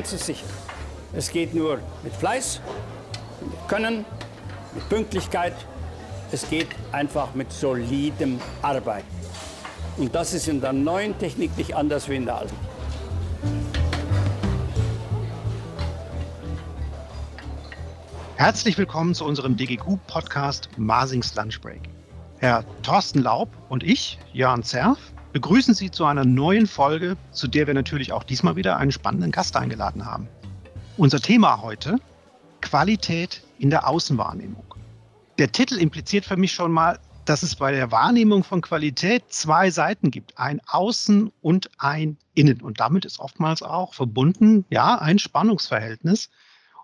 eins 0.00 0.14
ist 0.14 0.24
sicher. 0.24 0.46
Es 1.12 1.30
geht 1.30 1.54
nur 1.54 1.78
mit 2.02 2.14
Fleiß, 2.14 2.62
mit 3.42 3.68
Können, 3.68 4.06
mit 4.74 4.88
Pünktlichkeit. 4.88 5.52
Es 6.32 6.48
geht 6.48 6.68
einfach 6.90 7.34
mit 7.34 7.52
solidem 7.52 8.40
Arbeiten. 8.62 9.06
Und 9.98 10.14
das 10.14 10.32
ist 10.32 10.48
in 10.48 10.62
der 10.62 10.72
neuen 10.72 11.18
Technik 11.18 11.54
nicht 11.58 11.76
anders 11.76 12.08
wie 12.08 12.16
in 12.16 12.24
der 12.24 12.38
alten. 12.38 12.56
Herzlich 18.36 18.78
willkommen 18.78 19.14
zu 19.14 19.26
unserem 19.26 19.54
DGQ-Podcast 19.54 20.70
Masings 20.78 21.34
Lunch 21.34 21.60
Break. 21.60 21.90
Herr 22.38 22.64
Thorsten 22.82 23.20
Laub 23.20 23.50
und 23.68 23.82
ich, 23.82 24.18
Jörn 24.32 24.62
Zerf, 24.62 24.98
begrüßen 25.32 25.74
Sie 25.74 25.90
zu 25.90 26.04
einer 26.04 26.24
neuen 26.24 26.66
Folge, 26.66 27.16
zu 27.30 27.46
der 27.46 27.66
wir 27.66 27.74
natürlich 27.74 28.12
auch 28.12 28.24
diesmal 28.24 28.56
wieder 28.56 28.76
einen 28.76 28.92
spannenden 28.92 29.30
Gast 29.30 29.56
eingeladen 29.56 30.04
haben. 30.04 30.28
Unser 30.96 31.20
Thema 31.20 31.62
heute, 31.62 31.96
Qualität 32.60 33.42
in 33.58 33.70
der 33.70 33.88
Außenwahrnehmung. 33.88 34.74
Der 35.38 35.52
Titel 35.52 35.78
impliziert 35.78 36.24
für 36.24 36.36
mich 36.36 36.52
schon 36.52 36.72
mal, 36.72 36.98
dass 37.24 37.42
es 37.42 37.54
bei 37.54 37.70
der 37.70 37.92
Wahrnehmung 37.92 38.42
von 38.42 38.60
Qualität 38.60 39.24
zwei 39.28 39.70
Seiten 39.70 40.10
gibt, 40.10 40.36
ein 40.38 40.60
Außen 40.66 41.30
und 41.40 41.70
ein 41.78 42.18
Innen. 42.34 42.60
Und 42.60 42.80
damit 42.80 43.04
ist 43.04 43.20
oftmals 43.20 43.62
auch 43.62 43.94
verbunden, 43.94 44.64
ja, 44.68 44.96
ein 44.96 45.18
Spannungsverhältnis. 45.18 46.30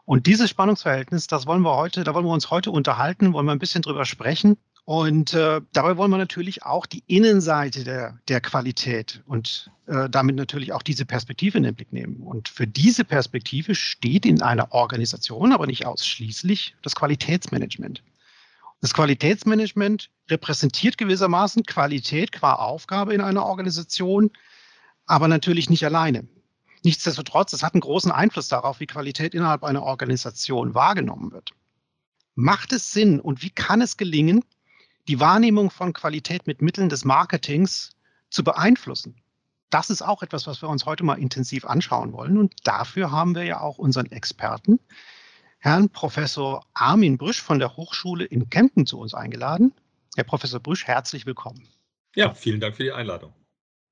Und 0.05 0.27
dieses 0.27 0.49
Spannungsverhältnis, 0.49 1.27
das 1.27 1.47
wollen 1.47 1.63
wir 1.63 1.75
heute, 1.75 2.05
da 2.05 2.15
wollen 2.15 2.27
wir 2.27 2.33
uns 2.33 2.51
heute 2.51 2.71
unterhalten, 2.71 3.33
wollen 3.33 3.47
wir 3.47 3.53
ein 3.53 3.59
bisschen 3.59 3.83
drüber 3.83 4.05
sprechen. 4.05 4.57
Und 4.87 5.35
äh, 5.35 5.63
dabei 5.73 5.97
wollen 5.97 6.13
wir 6.13 6.17
natürlich 6.17 6.63
auch 6.63 6.87
die 6.87 7.03
Innenseite 7.09 7.83
der, 7.83 8.21
der 8.29 8.41
Qualität 8.41 9.21
und 9.27 9.69
äh, 9.87 10.09
damit 10.09 10.37
natürlich 10.37 10.73
auch 10.73 10.83
diese 10.83 11.05
Perspektive 11.05 11.59
in 11.59 11.65
den 11.65 11.75
Blick 11.75 11.93
nehmen. 11.93 12.21
Und 12.21 12.49
für 12.49 12.69
diese 12.69 13.05
Perspektive 13.05 13.75
steht 13.75 14.25
in 14.25 14.43
einer 14.43 14.71
Organisation, 14.71 15.53
aber 15.53 15.67
nicht 15.67 15.87
ausschließlich, 15.87 16.77
das 16.83 16.95
Qualitätsmanagement. 16.95 18.05
Das 18.81 18.95
Qualitätsmanagement 18.95 20.09
repräsentiert 20.31 20.99
gewissermaßen 20.99 21.65
Qualität 21.65 22.31
qua 22.31 22.53
Aufgabe 22.53 23.13
in 23.13 23.21
einer 23.21 23.45
Organisation, 23.45 24.31
aber 25.05 25.27
natürlich 25.27 25.69
nicht 25.69 25.85
alleine. 25.85 26.29
Nichtsdestotrotz, 26.85 27.53
es 27.53 27.65
hat 27.65 27.75
einen 27.75 27.81
großen 27.81 28.13
Einfluss 28.13 28.47
darauf, 28.47 28.79
wie 28.79 28.87
Qualität 28.87 29.35
innerhalb 29.35 29.65
einer 29.65 29.83
Organisation 29.83 30.77
wahrgenommen 30.77 31.33
wird. 31.33 31.51
Macht 32.37 32.73
es 32.73 32.93
Sinn 32.93 33.19
und 33.19 33.43
wie 33.43 33.51
kann 33.51 33.81
es 33.81 33.97
gelingen, 33.97 34.45
die 35.09 35.21
Wahrnehmung 35.21 35.71
von 35.71 35.93
Qualität 35.93 36.47
mit 36.47 36.63
Mitteln 36.63 36.89
des 36.89 37.05
Marketings 37.05 37.91
zu 38.31 38.45
beeinflussen? 38.45 39.17
Das 39.71 39.91
ist 39.91 40.03
auch 40.03 40.23
etwas, 40.23 40.47
was 40.47 40.63
wir 40.63 40.69
uns 40.69 40.87
heute 40.87 41.05
mal 41.05 41.19
intensiv 41.19 41.65
anschauen 41.65 42.13
wollen. 42.13 42.39
Und 42.39 42.55
dafür 42.65 43.11
haben 43.11 43.35
wir 43.35 43.45
ja 43.45 43.61
auch 43.61 43.79
unseren 43.79 44.11
Experten, 44.13 44.79
Herrn 45.59 45.89
Professor 45.89 46.65
Armin 46.75 47.19
Brüsch 47.19 47.43
von 47.43 47.59
der 47.59 47.77
Hochschule 47.77 48.25
in 48.25 48.49
Kempten 48.51 48.87
zu 48.87 49.01
uns 49.01 49.15
eingeladen. 49.15 49.73
Herr 50.15 50.25
Professor 50.25 50.61
Brüsch, 50.61 50.87
herzlich 50.87 51.27
willkommen. 51.27 51.67
Ja, 52.15 52.35
vielen 52.35 52.61
Dank 52.61 52.77
für 52.77 52.85
die 52.85 52.93
Einladung. 52.93 53.33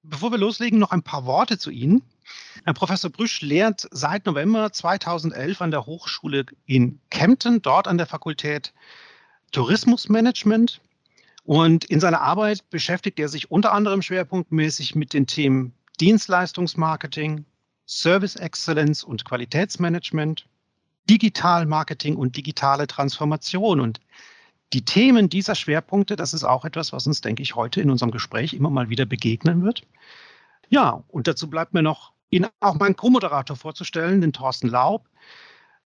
Bevor 0.02 0.30
wir 0.30 0.38
loslegen, 0.38 0.78
noch 0.78 0.92
ein 0.92 1.02
paar 1.02 1.26
Worte 1.26 1.58
zu 1.58 1.70
Ihnen. 1.70 2.02
Herr 2.64 2.74
Professor 2.74 3.10
Brüsch 3.10 3.40
lehrt 3.40 3.88
seit 3.90 4.26
November 4.26 4.70
2011 4.70 5.62
an 5.62 5.70
der 5.70 5.86
Hochschule 5.86 6.46
in 6.66 7.00
Kempten, 7.10 7.60
dort 7.62 7.88
an 7.88 7.98
der 7.98 8.06
Fakultät 8.06 8.72
Tourismusmanagement. 9.50 10.80
Und 11.44 11.84
in 11.84 12.00
seiner 12.00 12.22
Arbeit 12.22 12.68
beschäftigt 12.70 13.20
er 13.20 13.28
sich 13.28 13.50
unter 13.50 13.72
anderem 13.72 14.02
schwerpunktmäßig 14.02 14.94
mit 14.94 15.12
den 15.12 15.26
Themen 15.26 15.74
Dienstleistungsmarketing, 16.00 17.44
Service 17.86 18.36
Excellence 18.36 19.04
und 19.04 19.24
Qualitätsmanagement, 19.24 20.46
Digital 21.08 21.66
Marketing 21.66 22.16
und 22.16 22.36
digitale 22.36 22.86
Transformation. 22.86 23.80
Und 23.80 24.00
die 24.72 24.86
Themen 24.86 25.28
dieser 25.28 25.54
Schwerpunkte, 25.54 26.16
das 26.16 26.32
ist 26.32 26.44
auch 26.44 26.64
etwas, 26.64 26.92
was 26.94 27.06
uns, 27.06 27.20
denke 27.20 27.42
ich, 27.42 27.54
heute 27.54 27.82
in 27.82 27.90
unserem 27.90 28.10
Gespräch 28.10 28.54
immer 28.54 28.70
mal 28.70 28.88
wieder 28.88 29.04
begegnen 29.04 29.62
wird. 29.62 29.82
Ja, 30.70 31.04
und 31.08 31.28
dazu 31.28 31.48
bleibt 31.48 31.74
mir 31.74 31.82
noch, 31.82 32.12
Ihnen 32.30 32.48
auch 32.60 32.74
meinen 32.76 32.96
Co-Moderator 32.96 33.54
vorzustellen, 33.54 34.22
den 34.22 34.32
Thorsten 34.32 34.68
Laub. 34.68 35.08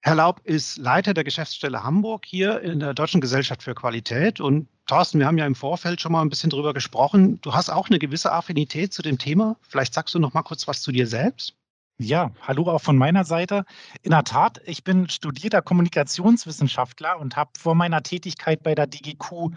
Herr 0.00 0.14
Laub 0.14 0.41
ist 0.44 0.78
Leiter 0.78 1.12
der 1.12 1.25
Geschäftsstelle 1.25 1.82
Hamburg 1.82 2.25
hier 2.25 2.60
in 2.60 2.78
der 2.78 2.94
Deutschen 2.94 3.20
Gesellschaft 3.20 3.64
für 3.64 3.75
Qualität. 3.75 4.41
Und 4.41 4.69
Thorsten, 4.86 5.19
wir 5.19 5.26
haben 5.26 5.38
ja 5.38 5.47
im 5.47 5.56
Vorfeld 5.56 6.00
schon 6.00 6.12
mal 6.12 6.22
ein 6.22 6.28
bisschen 6.28 6.50
drüber 6.50 6.72
gesprochen. 6.72 7.41
Du 7.41 7.53
hast 7.53 7.69
auch 7.69 7.88
eine 7.88 7.98
gewisse 7.98 8.32
Affinität 8.32 8.94
zu 8.94 9.03
dem 9.03 9.19
Thema. 9.19 9.56
Vielleicht 9.60 9.94
sagst 9.94 10.14
du 10.14 10.20
noch 10.20 10.34
mal 10.34 10.42
kurz 10.42 10.69
was 10.69 10.82
zu 10.82 10.92
dir 10.92 11.06
selbst. 11.06 11.54
Ja, 12.00 12.31
hallo 12.42 12.70
auch 12.70 12.81
von 12.81 12.97
meiner 12.97 13.25
Seite. 13.25 13.64
In 14.03 14.12
der 14.12 14.22
Tat, 14.22 14.60
ich 14.66 14.84
bin 14.84 15.08
studierter 15.08 15.62
Kommunikationswissenschaftler 15.62 17.19
und 17.19 17.34
habe 17.34 17.50
vor 17.58 17.75
meiner 17.75 18.04
Tätigkeit 18.04 18.62
bei 18.62 18.76
der 18.76 18.87
DGQ 18.87 19.50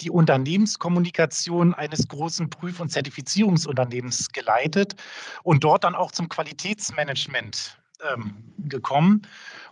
die 0.00 0.10
Unternehmenskommunikation 0.10 1.74
eines 1.74 2.06
großen 2.06 2.50
Prüf- 2.50 2.78
und 2.78 2.90
Zertifizierungsunternehmens 2.92 4.28
geleitet 4.28 4.94
und 5.42 5.64
dort 5.64 5.82
dann 5.82 5.96
auch 5.96 6.12
zum 6.12 6.28
Qualitätsmanagement 6.28 7.76
ähm, 8.12 8.34
gekommen. 8.58 9.22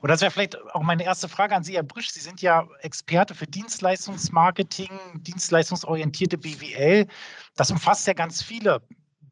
Und 0.00 0.10
das 0.10 0.20
wäre 0.20 0.31
vielleicht 0.31 0.60
auch 0.75 0.82
meine 0.82 1.04
erste 1.04 1.28
Frage 1.28 1.54
an 1.54 1.64
Sie, 1.64 1.75
Herr 1.75 1.82
Brisch. 1.82 2.10
Sie 2.12 2.20
sind 2.20 2.42
ja 2.42 2.66
Experte 2.81 3.34
für 3.34 3.47
Dienstleistungsmarketing, 3.47 4.91
dienstleistungsorientierte 5.16 6.38
BWL. 6.38 7.06
Das 7.56 7.70
umfasst 7.70 8.06
ja 8.06 8.12
ganz 8.12 8.42
viele 8.42 8.81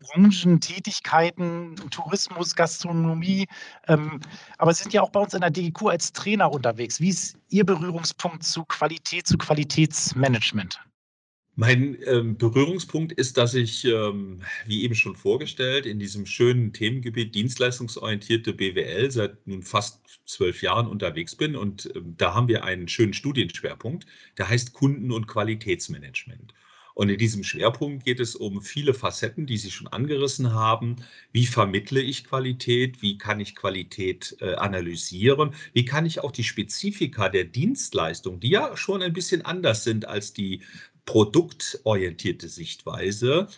Branchen, 0.00 0.60
Tätigkeiten, 0.60 1.76
Tourismus, 1.90 2.54
Gastronomie. 2.54 3.46
Ähm, 3.88 4.20
aber 4.58 4.74
Sie 4.74 4.82
sind 4.82 4.92
ja 4.92 5.02
auch 5.02 5.10
bei 5.10 5.20
uns 5.20 5.34
in 5.34 5.40
der 5.40 5.50
DGQ 5.50 5.86
als 5.86 6.12
Trainer 6.12 6.50
unterwegs. 6.50 7.00
Wie 7.00 7.10
ist 7.10 7.36
Ihr 7.48 7.64
Berührungspunkt 7.64 8.42
zu 8.42 8.64
Qualität, 8.64 9.26
zu 9.26 9.38
Qualitätsmanagement? 9.38 10.80
Mein 11.56 11.98
ähm, 12.06 12.36
Berührungspunkt 12.36 13.12
ist, 13.12 13.36
dass 13.36 13.54
ich, 13.54 13.84
ähm, 13.84 14.42
wie 14.66 14.82
eben 14.82 14.96
schon 14.96 15.14
vorgestellt, 15.14 15.86
in 15.86 16.00
diesem 16.00 16.26
schönen 16.26 16.72
Themengebiet 16.72 17.32
dienstleistungsorientierte 17.32 18.52
BWL 18.52 19.10
seit 19.12 19.46
nun 19.46 19.62
fast 19.62 20.00
zwölf 20.26 20.62
Jahren 20.62 20.88
unterwegs 20.88 21.36
bin. 21.36 21.54
Und 21.54 21.92
ähm, 21.94 22.14
da 22.16 22.34
haben 22.34 22.48
wir 22.48 22.64
einen 22.64 22.88
schönen 22.88 23.12
Studienschwerpunkt, 23.12 24.04
der 24.36 24.48
heißt 24.48 24.72
Kunden- 24.72 25.12
und 25.12 25.28
Qualitätsmanagement. 25.28 26.54
Und 26.94 27.08
in 27.08 27.18
diesem 27.18 27.42
Schwerpunkt 27.42 28.04
geht 28.04 28.20
es 28.20 28.36
um 28.36 28.62
viele 28.62 28.94
Facetten, 28.94 29.46
die 29.46 29.56
Sie 29.56 29.70
schon 29.70 29.88
angerissen 29.88 30.52
haben. 30.52 30.96
Wie 31.32 31.46
vermittle 31.46 32.00
ich 32.00 32.24
Qualität? 32.24 33.02
Wie 33.02 33.18
kann 33.18 33.40
ich 33.40 33.56
Qualität 33.56 34.36
äh, 34.40 34.54
analysieren? 34.54 35.54
Wie 35.72 35.84
kann 35.84 36.06
ich 36.06 36.20
auch 36.20 36.30
die 36.30 36.44
Spezifika 36.44 37.28
der 37.28 37.44
Dienstleistung, 37.44 38.38
die 38.38 38.50
ja 38.50 38.76
schon 38.76 39.02
ein 39.02 39.12
bisschen 39.12 39.42
anders 39.42 39.82
sind 39.82 40.06
als 40.06 40.32
die 40.32 40.62
produktorientierte 41.06 42.48
Sichtweise, 42.48 43.48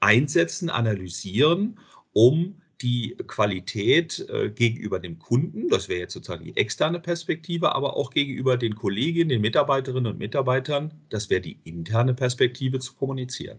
einsetzen, 0.00 0.70
analysieren, 0.70 1.78
um 2.12 2.60
die 2.80 3.16
Qualität 3.26 4.26
äh, 4.28 4.50
gegenüber 4.50 5.00
dem 5.00 5.18
Kunden, 5.18 5.68
das 5.68 5.88
wäre 5.88 6.00
jetzt 6.00 6.14
sozusagen 6.14 6.44
die 6.44 6.56
externe 6.56 7.00
Perspektive, 7.00 7.74
aber 7.74 7.96
auch 7.96 8.10
gegenüber 8.10 8.56
den 8.56 8.76
Kolleginnen, 8.76 9.30
den 9.30 9.40
Mitarbeiterinnen 9.40 10.12
und 10.12 10.18
Mitarbeitern, 10.18 10.94
das 11.08 11.28
wäre 11.28 11.40
die 11.40 11.58
interne 11.64 12.14
Perspektive 12.14 12.78
zu 12.78 12.94
kommunizieren. 12.94 13.58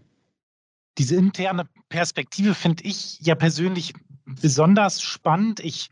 Diese 0.96 1.16
interne 1.16 1.68
Perspektive 1.88 2.54
finde 2.54 2.84
ich 2.84 3.20
ja 3.20 3.34
persönlich 3.34 3.92
besonders 4.24 5.02
spannend. 5.02 5.60
Ich 5.60 5.90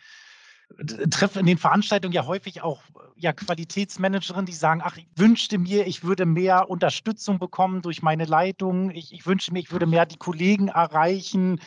treffe 1.10 1.40
in 1.40 1.46
den 1.46 1.58
Veranstaltungen 1.58 2.12
ja 2.12 2.26
häufig 2.26 2.62
auch 2.62 2.82
ja, 3.16 3.32
Qualitätsmanagerinnen, 3.32 4.46
die 4.46 4.52
sagen, 4.52 4.80
ach, 4.84 4.96
ich 4.96 5.08
wünschte 5.16 5.58
mir, 5.58 5.86
ich 5.86 6.04
würde 6.04 6.24
mehr 6.24 6.70
Unterstützung 6.70 7.40
bekommen 7.40 7.82
durch 7.82 8.00
meine 8.00 8.24
Leitung. 8.24 8.90
Ich, 8.92 9.12
ich 9.12 9.26
wünschte 9.26 9.52
mir, 9.52 9.58
ich 9.58 9.72
würde 9.72 9.86
mehr 9.86 10.06
die 10.06 10.16
Kollegen 10.16 10.68
erreichen, 10.68 11.60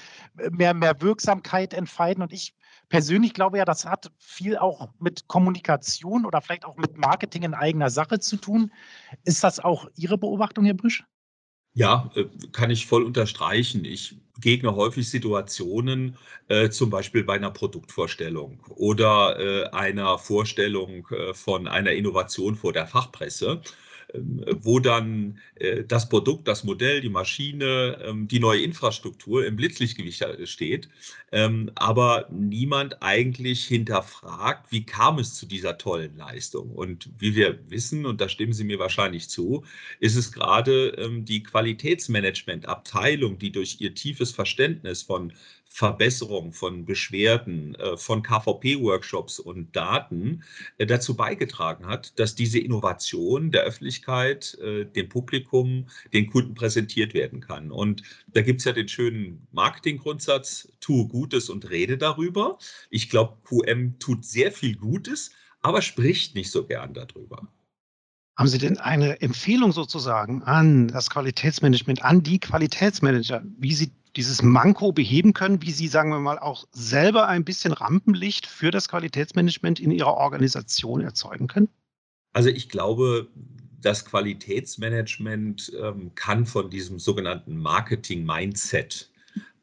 mehr, 0.51 0.73
mehr 0.73 1.01
Wirksamkeit 1.01 1.73
entfalten. 1.73 2.23
Und 2.23 2.31
ich 2.31 2.55
persönlich 2.87 3.33
glaube 3.33 3.57
ja, 3.57 3.65
das 3.65 3.85
hat 3.85 4.11
viel 4.17 4.57
auch 4.57 4.89
mit 4.99 5.27
Kommunikation 5.27 6.25
oder 6.25 6.41
vielleicht 6.41 6.63
auch 6.65 6.77
mit 6.77 6.97
Marketing 6.97 7.43
in 7.43 7.53
eigener 7.53 7.89
Sache 7.89 8.19
zu 8.19 8.37
tun. 8.37 8.71
Ist 9.25 9.43
das 9.43 9.59
auch 9.59 9.87
Ihre 9.95 10.17
Beobachtung, 10.17 10.63
Herr 10.63 10.73
Brüsch? 10.73 11.03
Ja, 11.73 12.11
äh, 12.15 12.25
kann 12.51 12.69
ich 12.69 12.85
voll 12.85 13.03
unterstreichen. 13.03 13.85
Ich 13.85 14.15
begegne 14.35 14.75
häufig 14.75 15.09
Situationen, 15.09 16.17
äh, 16.49 16.69
zum 16.69 16.89
Beispiel 16.89 17.23
bei 17.23 17.35
einer 17.35 17.51
Produktvorstellung 17.51 18.59
oder 18.75 19.39
äh, 19.39 19.69
einer 19.69 20.17
Vorstellung 20.17 21.07
äh, 21.11 21.33
von 21.33 21.67
einer 21.67 21.91
Innovation 21.93 22.55
vor 22.55 22.73
der 22.73 22.87
Fachpresse, 22.87 23.61
wo 24.13 24.79
dann 24.79 25.39
äh, 25.55 25.83
das 25.83 26.09
Produkt, 26.09 26.47
das 26.47 26.63
Modell, 26.63 27.01
die 27.01 27.09
Maschine, 27.09 27.97
ähm, 28.03 28.27
die 28.27 28.39
neue 28.39 28.61
Infrastruktur 28.61 29.45
im 29.45 29.55
Blitzlichtgewicht 29.55 30.25
steht, 30.45 30.89
ähm, 31.31 31.71
aber 31.75 32.27
niemand 32.31 33.01
eigentlich 33.01 33.65
hinterfragt, 33.65 34.71
wie 34.71 34.85
kam 34.85 35.19
es 35.19 35.35
zu 35.35 35.45
dieser 35.45 35.77
tollen 35.77 36.17
Leistung. 36.17 36.71
Und 36.71 37.09
wie 37.19 37.35
wir 37.35 37.59
wissen, 37.69 38.05
und 38.05 38.19
da 38.19 38.27
stimmen 38.27 38.53
Sie 38.53 38.63
mir 38.63 38.79
wahrscheinlich 38.79 39.29
zu, 39.29 39.63
ist 39.99 40.15
es 40.15 40.31
gerade 40.31 41.21
die 41.23 41.43
Qualitätsmanagementabteilung, 41.43 43.37
die 43.37 43.51
durch 43.51 43.77
ihr 43.79 43.95
tiefes 43.95 44.31
Verständnis 44.31 45.03
von 45.03 45.33
Verbesserung 45.73 46.51
von 46.51 46.83
Beschwerden, 46.83 47.75
äh, 47.75 47.95
von 47.95 48.23
KVP-Workshops 48.23 49.39
und 49.39 49.73
Daten 49.73 50.43
äh, 50.77 50.85
dazu 50.85 51.15
beigetragen 51.15 51.87
hat, 51.87 52.19
dass 52.19 52.35
diese 52.35 52.59
Innovation 52.59 53.51
der 53.51 53.63
Öffentlichkeit, 53.63 54.57
äh, 54.61 54.83
dem 54.83 55.07
Publikum, 55.07 55.87
den 56.13 56.29
Kunden 56.29 56.55
präsentiert 56.55 57.13
werden 57.13 57.39
kann. 57.39 57.71
Und 57.71 58.03
da 58.27 58.41
gibt 58.41 58.59
es 58.59 58.65
ja 58.65 58.73
den 58.73 58.89
schönen 58.89 59.47
Marketinggrundsatz, 59.53 60.67
tue 60.81 61.07
Gutes 61.07 61.49
und 61.49 61.69
rede 61.69 61.97
darüber. 61.97 62.57
Ich 62.89 63.09
glaube, 63.09 63.37
QM 63.45 63.97
tut 63.97 64.25
sehr 64.25 64.51
viel 64.51 64.75
Gutes, 64.75 65.31
aber 65.61 65.81
spricht 65.81 66.35
nicht 66.35 66.51
so 66.51 66.67
gern 66.67 66.93
darüber. 66.93 67.47
Haben 68.37 68.47
Sie 68.49 68.57
denn 68.57 68.77
eine 68.77 69.21
Empfehlung 69.21 69.71
sozusagen 69.71 70.43
an 70.43 70.89
das 70.89 71.09
Qualitätsmanagement, 71.09 72.03
an 72.03 72.23
die 72.23 72.39
Qualitätsmanager, 72.39 73.43
wie 73.57 73.73
sie 73.73 73.91
dieses 74.15 74.41
Manko 74.41 74.91
beheben 74.91 75.33
können, 75.33 75.61
wie 75.61 75.71
Sie, 75.71 75.87
sagen 75.87 76.09
wir 76.09 76.19
mal, 76.19 76.39
auch 76.39 76.65
selber 76.71 77.27
ein 77.27 77.45
bisschen 77.45 77.71
Rampenlicht 77.71 78.45
für 78.45 78.71
das 78.71 78.89
Qualitätsmanagement 78.89 79.79
in 79.79 79.91
Ihrer 79.91 80.15
Organisation 80.15 81.01
erzeugen 81.01 81.47
können? 81.47 81.69
Also 82.33 82.49
ich 82.49 82.69
glaube, 82.69 83.27
das 83.81 84.05
Qualitätsmanagement 84.05 85.71
ähm, 85.81 86.11
kann 86.15 86.45
von 86.45 86.69
diesem 86.69 86.99
sogenannten 86.99 87.57
Marketing-Mindset 87.57 89.11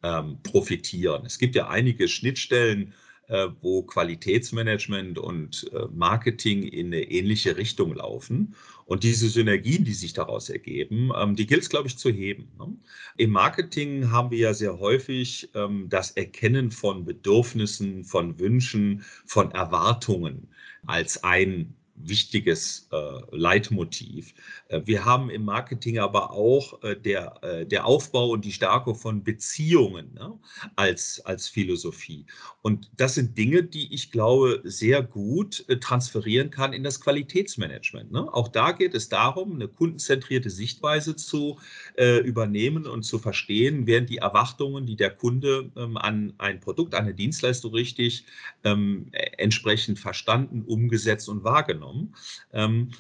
ähm, 0.03 0.39
profitieren. 0.43 1.25
Es 1.25 1.39
gibt 1.39 1.55
ja 1.55 1.69
einige 1.69 2.09
Schnittstellen, 2.09 2.95
äh, 3.29 3.49
wo 3.61 3.83
Qualitätsmanagement 3.83 5.19
und 5.19 5.71
äh, 5.73 5.87
Marketing 5.93 6.63
in 6.63 6.87
eine 6.87 7.03
ähnliche 7.03 7.57
Richtung 7.57 7.95
laufen. 7.95 8.55
Und 8.89 9.05
diese 9.05 9.29
Synergien, 9.29 9.85
die 9.85 9.93
sich 9.93 10.15
daraus 10.15 10.49
ergeben, 10.49 11.13
ähm, 11.15 11.37
die 11.37 11.47
gilt 11.47 11.61
es, 11.61 11.69
glaube 11.69 11.89
ich, 11.89 11.99
zu 11.99 12.09
heben. 12.09 12.49
Ne? 12.59 12.75
Im 13.19 13.33
Marketing 13.33 14.11
haben 14.11 14.31
wir 14.31 14.39
ja 14.39 14.55
sehr 14.55 14.79
häufig 14.79 15.51
ähm, 15.55 15.91
das 15.91 16.13
Erkennen 16.13 16.71
von 16.71 17.05
Bedürfnissen, 17.05 18.03
von 18.03 18.39
Wünschen, 18.41 19.05
von 19.27 19.51
Erwartungen 19.51 20.49
als 20.87 21.23
ein 21.23 21.75
wichtiges 22.03 22.89
äh, 22.93 22.97
Leitmotiv. 23.31 24.35
Äh, 24.69 24.83
wir 24.85 25.05
haben 25.05 25.31
im 25.31 25.45
Marketing 25.45 25.99
aber 25.99 26.33
auch 26.33 26.83
äh, 26.83 26.97
der, 26.97 27.43
äh, 27.43 27.67
der 27.67 27.87
Aufbau 27.87 28.31
und 28.31 28.45
die 28.45 28.53
Stärkung 28.53 28.95
von 28.95 29.25
Beziehungen 29.25 30.13
ne, 30.15 30.39
als, 30.77 31.21
als 31.25 31.49
Philosophie. 31.49 32.27
Und 32.63 32.91
das 32.97 33.15
sind 33.15 33.37
Dinge, 33.37 33.63
die 33.63 33.93
ich 33.93 34.11
glaube, 34.11 34.61
sehr 34.65 35.03
gut 35.03 35.65
äh, 35.69 35.77
transferieren 35.77 36.51
kann 36.51 36.73
in 36.73 36.85
das 36.85 37.01
Qualitätsmanagement. 37.01 38.13
Ne? 38.13 38.33
Auch 38.33 38.49
da 38.49 38.73
geht 38.73 38.95
es 38.95 39.09
darum, 39.09 39.55
eine 39.55 39.69
kundenzentrierte 39.69 40.51
Sichtweise 40.51 41.17
zu 41.17 41.59
äh, 41.97 42.19
übernehmen 42.19 42.87
und 42.87 43.03
zu 43.03 43.19
verstehen, 43.19 43.87
werden 43.87 44.07
die 44.07 44.19
Erwartungen, 44.19 44.87
die 44.87 44.97
der 44.97 45.11
Kunde 45.11 45.71
ähm, 45.77 45.97
an 45.97 46.35
ein 46.39 46.61
Produkt, 46.61 46.95
eine 46.95 47.15
Dienstleistung 47.15 47.73
richtig 47.73 48.25
ähm, 48.65 49.07
entsprechend 49.13 49.99
verstanden, 49.99 50.63
umgesetzt 50.63 51.29
und 51.29 51.45
wahrgenommen 51.45 51.88
genommen. 51.89 52.15
Ähm, 52.53 52.91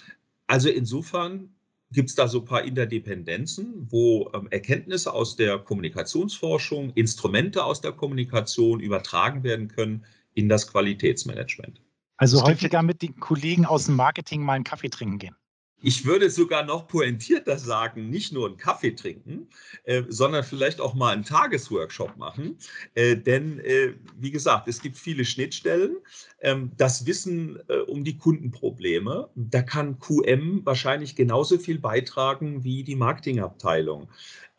also 0.46 0.69
insofern 0.69 1.50
gibt 1.90 2.11
es 2.11 2.14
da 2.14 2.29
so 2.29 2.40
ein 2.40 2.44
paar 2.44 2.64
Interdependenzen, 2.64 3.87
wo 3.90 4.31
ähm, 4.35 4.49
Erkenntnisse 4.50 5.12
aus 5.12 5.37
der 5.37 5.58
Kommunikationsforschung, 5.58 6.93
Instrumente 6.94 7.64
aus 7.64 7.81
der 7.81 7.93
Kommunikation 7.93 8.81
übertragen 8.81 9.43
werden 9.43 9.69
können 9.69 10.05
in 10.35 10.49
das 10.49 10.70
Qualitätsmanagement. 10.70 11.81
Also 12.17 12.43
häufiger 12.43 12.82
mit 12.82 13.02
den 13.02 13.19
Kollegen 13.20 13.64
aus 13.64 13.87
dem 13.87 13.96
Marketing 13.96 14.43
mal 14.43 14.55
einen 14.55 14.64
Kaffee 14.64 14.91
trinken 14.91 15.19
gehen. 15.19 15.37
Ich 15.81 16.05
würde 16.05 16.29
sogar 16.29 16.65
noch 16.65 16.89
pointierter 16.89 17.57
sagen, 17.57 18.11
nicht 18.11 18.33
nur 18.33 18.49
einen 18.49 18.57
Kaffee 18.57 18.97
trinken, 18.97 19.47
äh, 19.85 20.03
sondern 20.09 20.43
vielleicht 20.43 20.81
auch 20.81 20.95
mal 20.95 21.13
einen 21.13 21.25
Tagesworkshop 21.25 22.17
machen. 22.17 22.59
Äh, 22.95 23.17
denn, 23.17 23.61
äh, 23.61 23.95
wie 24.19 24.33
gesagt, 24.33 24.67
es 24.67 24.83
gibt 24.83 24.99
viele 24.99 25.25
Schnittstellen. 25.25 25.99
Ähm, 26.41 26.73
das 26.77 27.07
Wissen 27.07 27.61
äh, 27.69 27.79
um 27.79 28.03
die 28.03 28.19
Kundenprobleme, 28.19 29.29
da 29.37 29.63
kann 29.63 30.01
QM 30.01 30.63
wahrscheinlich 30.65 31.15
genauso 31.15 31.59
viel 31.59 31.79
beitragen 31.79 32.65
wie 32.65 32.83
die 32.83 32.97
Marketingabteilung. 32.97 34.09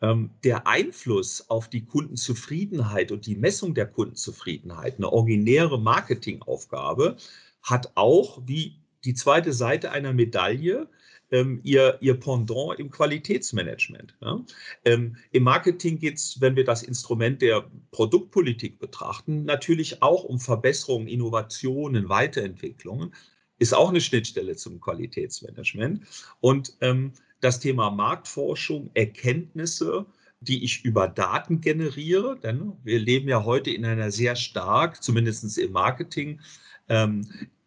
Ähm, 0.00 0.30
der 0.42 0.66
Einfluss 0.66 1.50
auf 1.50 1.68
die 1.68 1.84
Kundenzufriedenheit 1.84 3.12
und 3.12 3.26
die 3.26 3.36
Messung 3.36 3.74
der 3.74 3.86
Kundenzufriedenheit, 3.86 4.96
eine 4.96 5.12
originäre 5.12 5.78
Marketingaufgabe, 5.78 7.16
hat 7.62 7.92
auch, 7.96 8.40
wie 8.46 8.76
die 9.04 9.14
zweite 9.14 9.52
Seite 9.52 9.90
einer 9.92 10.14
Medaille, 10.14 10.88
ähm, 11.30 11.60
ihr, 11.62 11.98
ihr 12.00 12.18
Pendant 12.18 12.78
im 12.78 12.90
Qualitätsmanagement. 12.90 14.16
Ja? 14.20 14.44
Ähm, 14.84 15.16
Im 15.30 15.42
Marketing 15.42 15.98
geht 15.98 16.16
es, 16.16 16.40
wenn 16.40 16.56
wir 16.56 16.64
das 16.64 16.82
Instrument 16.82 17.42
der 17.42 17.70
Produktpolitik 17.90 18.78
betrachten, 18.78 19.44
natürlich 19.44 20.02
auch 20.02 20.24
um 20.24 20.40
Verbesserungen, 20.40 21.08
Innovationen, 21.08 22.08
Weiterentwicklungen. 22.08 23.14
Ist 23.58 23.74
auch 23.74 23.90
eine 23.90 24.00
Schnittstelle 24.00 24.56
zum 24.56 24.80
Qualitätsmanagement. 24.80 26.02
Und 26.40 26.76
ähm, 26.80 27.12
das 27.40 27.60
Thema 27.60 27.90
Marktforschung, 27.90 28.90
Erkenntnisse, 28.94 30.06
die 30.40 30.64
ich 30.64 30.84
über 30.84 31.06
Daten 31.08 31.60
generiere, 31.60 32.38
denn 32.42 32.72
wir 32.82 32.98
leben 32.98 33.28
ja 33.28 33.44
heute 33.44 33.70
in 33.70 33.84
einer 33.84 34.10
sehr 34.10 34.36
stark, 34.36 35.02
zumindest 35.02 35.58
im 35.58 35.72
Marketing, 35.72 36.40
ähm, 36.88 37.26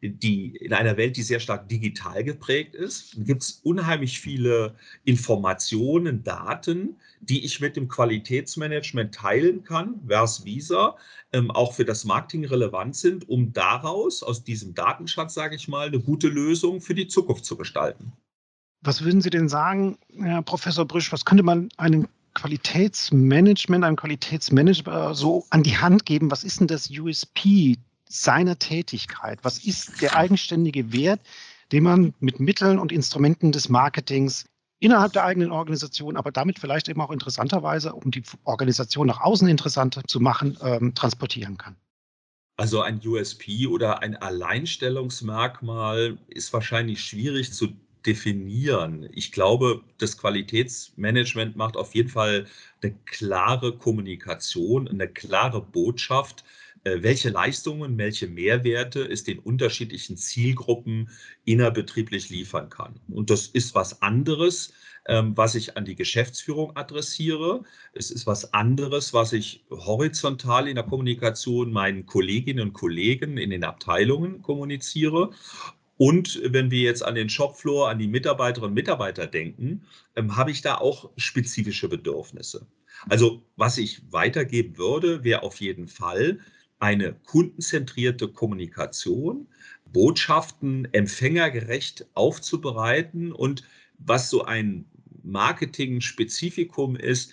die 0.10 0.56
in 0.58 0.74
einer 0.74 0.98
Welt, 0.98 1.16
die 1.16 1.24
sehr 1.24 1.40
stark 1.40 1.70
digital 1.70 2.24
geprägt 2.24 2.76
ist, 2.76 3.16
gibt 3.26 3.44
es 3.44 3.62
unheimlich 3.64 4.20
viele 4.20 4.76
Informationen, 5.06 6.24
Daten, 6.24 6.98
die 7.22 7.46
ich 7.46 7.62
mit 7.62 7.76
dem 7.78 7.88
Qualitätsmanagement 7.88 9.16
teilen 9.16 9.64
kann, 9.64 10.02
vers 10.08 10.44
visa, 10.44 10.98
ähm, 11.32 11.52
auch 11.52 11.74
für 11.74 11.86
das 11.86 12.04
Marketing 12.04 12.46
relevant 12.46 12.96
sind, 12.96 13.30
um 13.30 13.54
daraus, 13.54 14.24
aus 14.24 14.44
diesem 14.44 14.74
Datenschatz, 14.74 15.34
sage 15.34 15.56
ich 15.56 15.68
mal, 15.68 15.88
eine 15.88 16.00
gute 16.00 16.28
Lösung 16.28 16.82
für 16.82 16.94
die 16.94 17.08
Zukunft 17.08 17.46
zu 17.46 17.56
gestalten. 17.56 18.12
Was 18.82 19.04
würden 19.04 19.22
Sie 19.22 19.30
denn 19.30 19.48
sagen, 19.48 19.98
Herr 20.18 20.42
Professor 20.42 20.86
Brüsch, 20.86 21.12
was 21.14 21.24
könnte 21.24 21.44
man 21.44 21.70
einem 21.78 22.10
Qualitätsmanagement, 22.34 23.86
einem 23.86 23.96
Qualitätsmanager 23.96 25.16
so 25.16 25.46
an 25.52 25.64
die 25.64 25.78
Hand 25.78 26.06
geben? 26.06 26.30
Was 26.32 26.44
ist 26.44 26.60
denn 26.60 26.68
das 26.68 26.90
USP 26.90 27.78
seiner 28.10 28.60
Tätigkeit? 28.60 29.40
Was 29.44 29.64
ist 29.64 30.02
der 30.02 30.16
eigenständige 30.16 30.94
Wert, 30.94 31.22
den 31.72 31.84
man 31.84 32.14
mit 32.20 32.40
Mitteln 32.40 32.80
und 32.80 32.92
Instrumenten 32.92 33.52
des 33.52 33.70
Marketings 33.70 34.46
innerhalb 34.80 35.14
der 35.14 35.24
eigenen 35.24 35.52
Organisation, 35.52 36.18
aber 36.18 36.32
damit 36.32 36.60
vielleicht 36.60 36.90
eben 36.90 37.02
auch 37.02 37.12
interessanterweise, 37.12 37.94
um 37.94 38.12
die 38.12 38.24
Organisation 38.44 39.07
nach 39.07 39.22
außen 39.22 39.48
interessanter 39.48 40.04
zu 40.06 40.19
machen, 40.19 40.57
ähm, 40.62 40.94
transportieren 40.94 41.57
kann? 41.57 41.76
Also 42.57 42.81
ein 42.81 43.02
USP 43.04 43.68
oder 43.68 44.04
ein 44.04 44.16
Alleinstellungsmerkmal 44.16 46.19
ist 46.28 46.54
wahrscheinlich 46.54 47.04
schwierig 47.04 47.52
zu 47.52 47.69
definieren. 48.06 49.10
Ich 49.14 49.31
glaube, 49.31 49.81
das 49.98 50.18
Qualitätsmanagement 50.18 51.56
macht 51.56 51.78
auf 51.78 51.95
jeden 51.95 52.10
Fall 52.10 52.45
eine 52.81 52.94
klare 53.06 53.78
Kommunikation, 53.78 54.88
eine 54.88 55.07
klare 55.07 55.62
Botschaft, 55.62 56.44
welche 56.83 57.30
Leistungen, 57.30 57.97
welche 57.97 58.28
Mehrwerte 58.28 59.04
es 59.04 59.23
den 59.23 59.40
unterschiedlichen 59.40 60.18
Zielgruppen 60.18 61.09
innerbetrieblich 61.45 62.30
liefern 62.30 62.69
kann. 62.69 62.99
Und 63.09 63.30
das 63.30 63.47
ist 63.47 63.73
was 63.73 64.02
anderes, 64.02 64.73
ähm, 65.06 65.35
was 65.35 65.56
ich 65.56 65.78
an 65.78 65.85
die 65.85 65.95
Geschäftsführung 65.95 66.75
adressiere. 66.75 67.63
Es 67.94 68.11
ist 68.11 68.28
was 68.28 68.54
anderes, 68.54 69.13
was 69.13 69.33
ich 69.33 69.66
horizontal 69.69 70.68
in 70.68 70.75
der 70.75 70.83
Kommunikation 70.83 71.71
meinen 71.71 72.06
Kolleginnen 72.06 72.68
und 72.68 72.73
Kollegen 72.73 73.37
in 73.37 73.49
den 73.49 73.63
Abteilungen 73.63 74.42
kommuniziere. 74.42 75.31
Und 75.97 76.42
wenn 76.44 76.71
wir 76.71 76.81
jetzt 76.81 77.04
an 77.04 77.16
den 77.16 77.30
Shopfloor, 77.30 77.90
an 77.90 77.99
die 77.99 78.07
Mitarbeiterinnen 78.07 78.71
und 78.71 78.75
Mitarbeiter 78.75 79.28
denken, 79.28 79.83
ähm, 80.16 80.35
habe 80.35 80.52
ich 80.52 80.61
da 80.61 80.75
auch 80.75 81.11
spezifische 81.18 81.87
Bedürfnisse. 81.87 82.68
Also 83.09 83.44
was 83.56 83.78
ich 83.78 84.02
weitergeben 84.11 84.78
würde, 84.78 85.23
wäre 85.23 85.44
auf 85.44 85.59
jeden 85.59 85.87
Fall 85.87 86.40
eine 86.83 87.13
kundenzentrierte 87.13 88.28
Kommunikation, 88.28 89.47
Botschaften 89.94 90.85
empfängergerecht 90.92 92.06
aufzubereiten 92.13 93.31
und 93.31 93.63
was 93.99 94.30
so 94.30 94.44
ein 94.44 94.83
Marketing-Spezifikum 95.23 96.97
ist, 96.97 97.31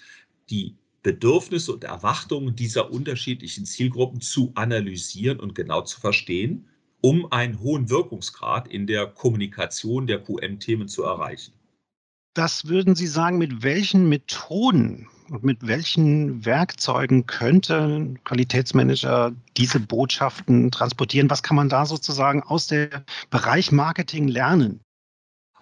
die 0.50 0.76
Bedürfnisse 1.02 1.72
und 1.72 1.82
Erwartungen 1.82 2.54
dieser 2.54 2.92
unterschiedlichen 2.92 3.66
Zielgruppen 3.66 4.20
zu 4.20 4.52
analysieren 4.54 5.40
und 5.40 5.56
genau 5.56 5.82
zu 5.82 5.98
verstehen, 5.98 6.68
um 7.00 7.32
einen 7.32 7.58
hohen 7.58 7.90
Wirkungsgrad 7.90 8.68
in 8.68 8.86
der 8.86 9.08
Kommunikation 9.08 10.06
der 10.06 10.22
QM-Themen 10.22 10.86
zu 10.86 11.02
erreichen. 11.02 11.54
Das 12.34 12.68
würden 12.68 12.94
Sie 12.94 13.08
sagen, 13.08 13.38
mit 13.38 13.64
welchen 13.64 14.08
Methoden 14.08 15.08
und 15.30 15.44
mit 15.44 15.66
welchen 15.66 16.44
Werkzeugen 16.44 17.26
könnte 17.26 17.80
ein 17.80 18.22
Qualitätsmanager 18.24 19.32
diese 19.56 19.78
Botschaften 19.78 20.70
transportieren? 20.70 21.30
Was 21.30 21.42
kann 21.42 21.56
man 21.56 21.68
da 21.68 21.86
sozusagen 21.86 22.42
aus 22.42 22.66
dem 22.66 22.90
Bereich 23.30 23.70
Marketing 23.70 24.28
lernen? 24.28 24.80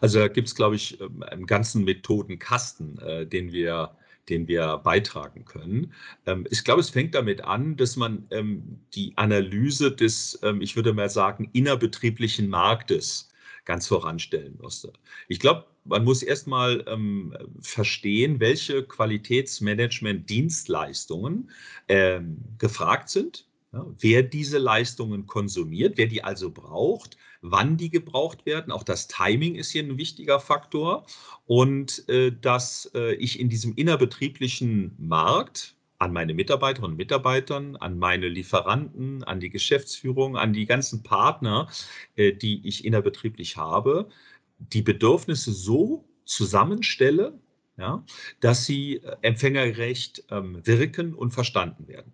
Also 0.00 0.20
da 0.20 0.28
gibt 0.28 0.48
es, 0.48 0.54
glaube 0.54 0.76
ich, 0.76 1.00
ähm, 1.00 1.22
einen 1.22 1.46
ganzen 1.46 1.84
Methodenkasten, 1.84 2.98
äh, 2.98 3.26
den 3.26 3.52
wir 3.52 3.96
den 4.28 4.46
wir 4.46 4.78
beitragen 4.78 5.44
können. 5.46 5.92
Ähm, 6.26 6.46
ich 6.50 6.64
glaube, 6.64 6.80
es 6.80 6.90
fängt 6.90 7.14
damit 7.14 7.44
an, 7.44 7.76
dass 7.76 7.96
man 7.96 8.26
ähm, 8.30 8.80
die 8.94 9.12
Analyse 9.16 9.90
des, 9.90 10.38
ähm, 10.42 10.60
ich 10.60 10.76
würde 10.76 10.92
mal 10.92 11.08
sagen, 11.08 11.48
innerbetrieblichen 11.52 12.48
Marktes 12.48 13.30
ganz 13.64 13.86
voranstellen 13.86 14.58
musste. 14.60 14.92
Ich 15.28 15.40
glaube, 15.40 15.66
man 15.88 16.04
muss 16.04 16.22
erstmal 16.22 16.84
ähm, 16.86 17.34
verstehen, 17.60 18.38
welche 18.40 18.84
Qualitätsmanagement-Dienstleistungen 18.84 21.50
ähm, 21.88 22.38
gefragt 22.58 23.08
sind, 23.08 23.46
ja, 23.72 23.86
wer 23.98 24.22
diese 24.22 24.58
Leistungen 24.58 25.26
konsumiert, 25.26 25.98
wer 25.98 26.06
die 26.06 26.24
also 26.24 26.50
braucht, 26.50 27.18
wann 27.42 27.76
die 27.76 27.90
gebraucht 27.90 28.46
werden. 28.46 28.72
Auch 28.72 28.82
das 28.82 29.08
Timing 29.08 29.56
ist 29.56 29.70
hier 29.70 29.82
ein 29.82 29.98
wichtiger 29.98 30.40
Faktor. 30.40 31.06
Und 31.46 32.08
äh, 32.08 32.32
dass 32.32 32.90
äh, 32.94 33.14
ich 33.14 33.40
in 33.40 33.48
diesem 33.48 33.74
innerbetrieblichen 33.74 34.94
Markt, 34.98 35.74
an 36.00 36.12
meine 36.12 36.32
Mitarbeiterinnen 36.32 36.92
und 36.92 36.96
Mitarbeitern, 36.96 37.76
an 37.76 37.98
meine 37.98 38.28
Lieferanten, 38.28 39.24
an 39.24 39.40
die 39.40 39.50
Geschäftsführung, 39.50 40.36
an 40.36 40.52
die 40.52 40.64
ganzen 40.64 41.02
Partner, 41.02 41.68
äh, 42.16 42.32
die 42.32 42.66
ich 42.66 42.84
innerbetrieblich 42.84 43.56
habe, 43.56 44.08
die 44.58 44.82
Bedürfnisse 44.82 45.52
so 45.52 46.08
zusammenstelle, 46.24 47.38
ja, 47.76 48.04
dass 48.40 48.66
sie 48.66 48.96
äh, 48.96 49.16
empfängergerecht 49.22 50.24
ähm, 50.30 50.66
wirken 50.66 51.14
und 51.14 51.30
verstanden 51.30 51.88
werden. 51.88 52.12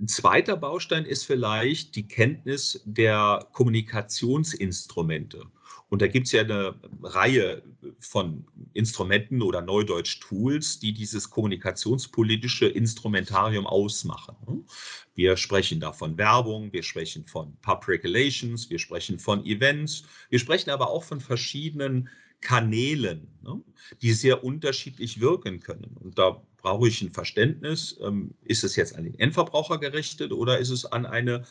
Ein 0.00 0.08
zweiter 0.08 0.56
Baustein 0.56 1.04
ist 1.04 1.24
vielleicht 1.24 1.96
die 1.96 2.06
Kenntnis 2.06 2.82
der 2.84 3.48
Kommunikationsinstrumente. 3.52 5.44
Und 5.90 6.02
da 6.02 6.06
gibt 6.06 6.26
es 6.26 6.32
ja 6.32 6.42
eine 6.42 6.74
Reihe 7.02 7.62
von 7.98 8.44
Instrumenten 8.74 9.40
oder 9.40 9.62
Neudeutsch 9.62 10.20
Tools, 10.20 10.78
die 10.78 10.92
dieses 10.92 11.30
kommunikationspolitische 11.30 12.66
Instrumentarium 12.66 13.66
ausmachen. 13.66 14.66
Wir 15.14 15.36
sprechen 15.36 15.80
da 15.80 15.92
von 15.92 16.18
Werbung, 16.18 16.72
wir 16.72 16.82
sprechen 16.82 17.24
von 17.26 17.56
Public 17.62 18.04
Relations, 18.04 18.68
wir 18.68 18.78
sprechen 18.78 19.18
von 19.18 19.44
Events, 19.44 20.02
wir 20.28 20.38
sprechen 20.38 20.70
aber 20.70 20.90
auch 20.90 21.04
von 21.04 21.20
verschiedenen 21.20 22.08
Kanälen, 22.40 23.26
ne, 23.42 23.60
die 24.00 24.12
sehr 24.12 24.44
unterschiedlich 24.44 25.20
wirken 25.20 25.60
können. 25.60 25.96
Und 25.98 26.18
da 26.18 26.42
brauche 26.58 26.88
ich 26.88 27.02
ein 27.02 27.12
Verständnis, 27.12 27.98
ähm, 28.02 28.34
ist 28.42 28.62
es 28.62 28.76
jetzt 28.76 28.94
an 28.94 29.04
den 29.04 29.18
Endverbraucher 29.18 29.78
gerichtet 29.78 30.32
oder 30.32 30.58
ist 30.58 30.70
es 30.70 30.84
an 30.84 31.06
eine 31.06 31.44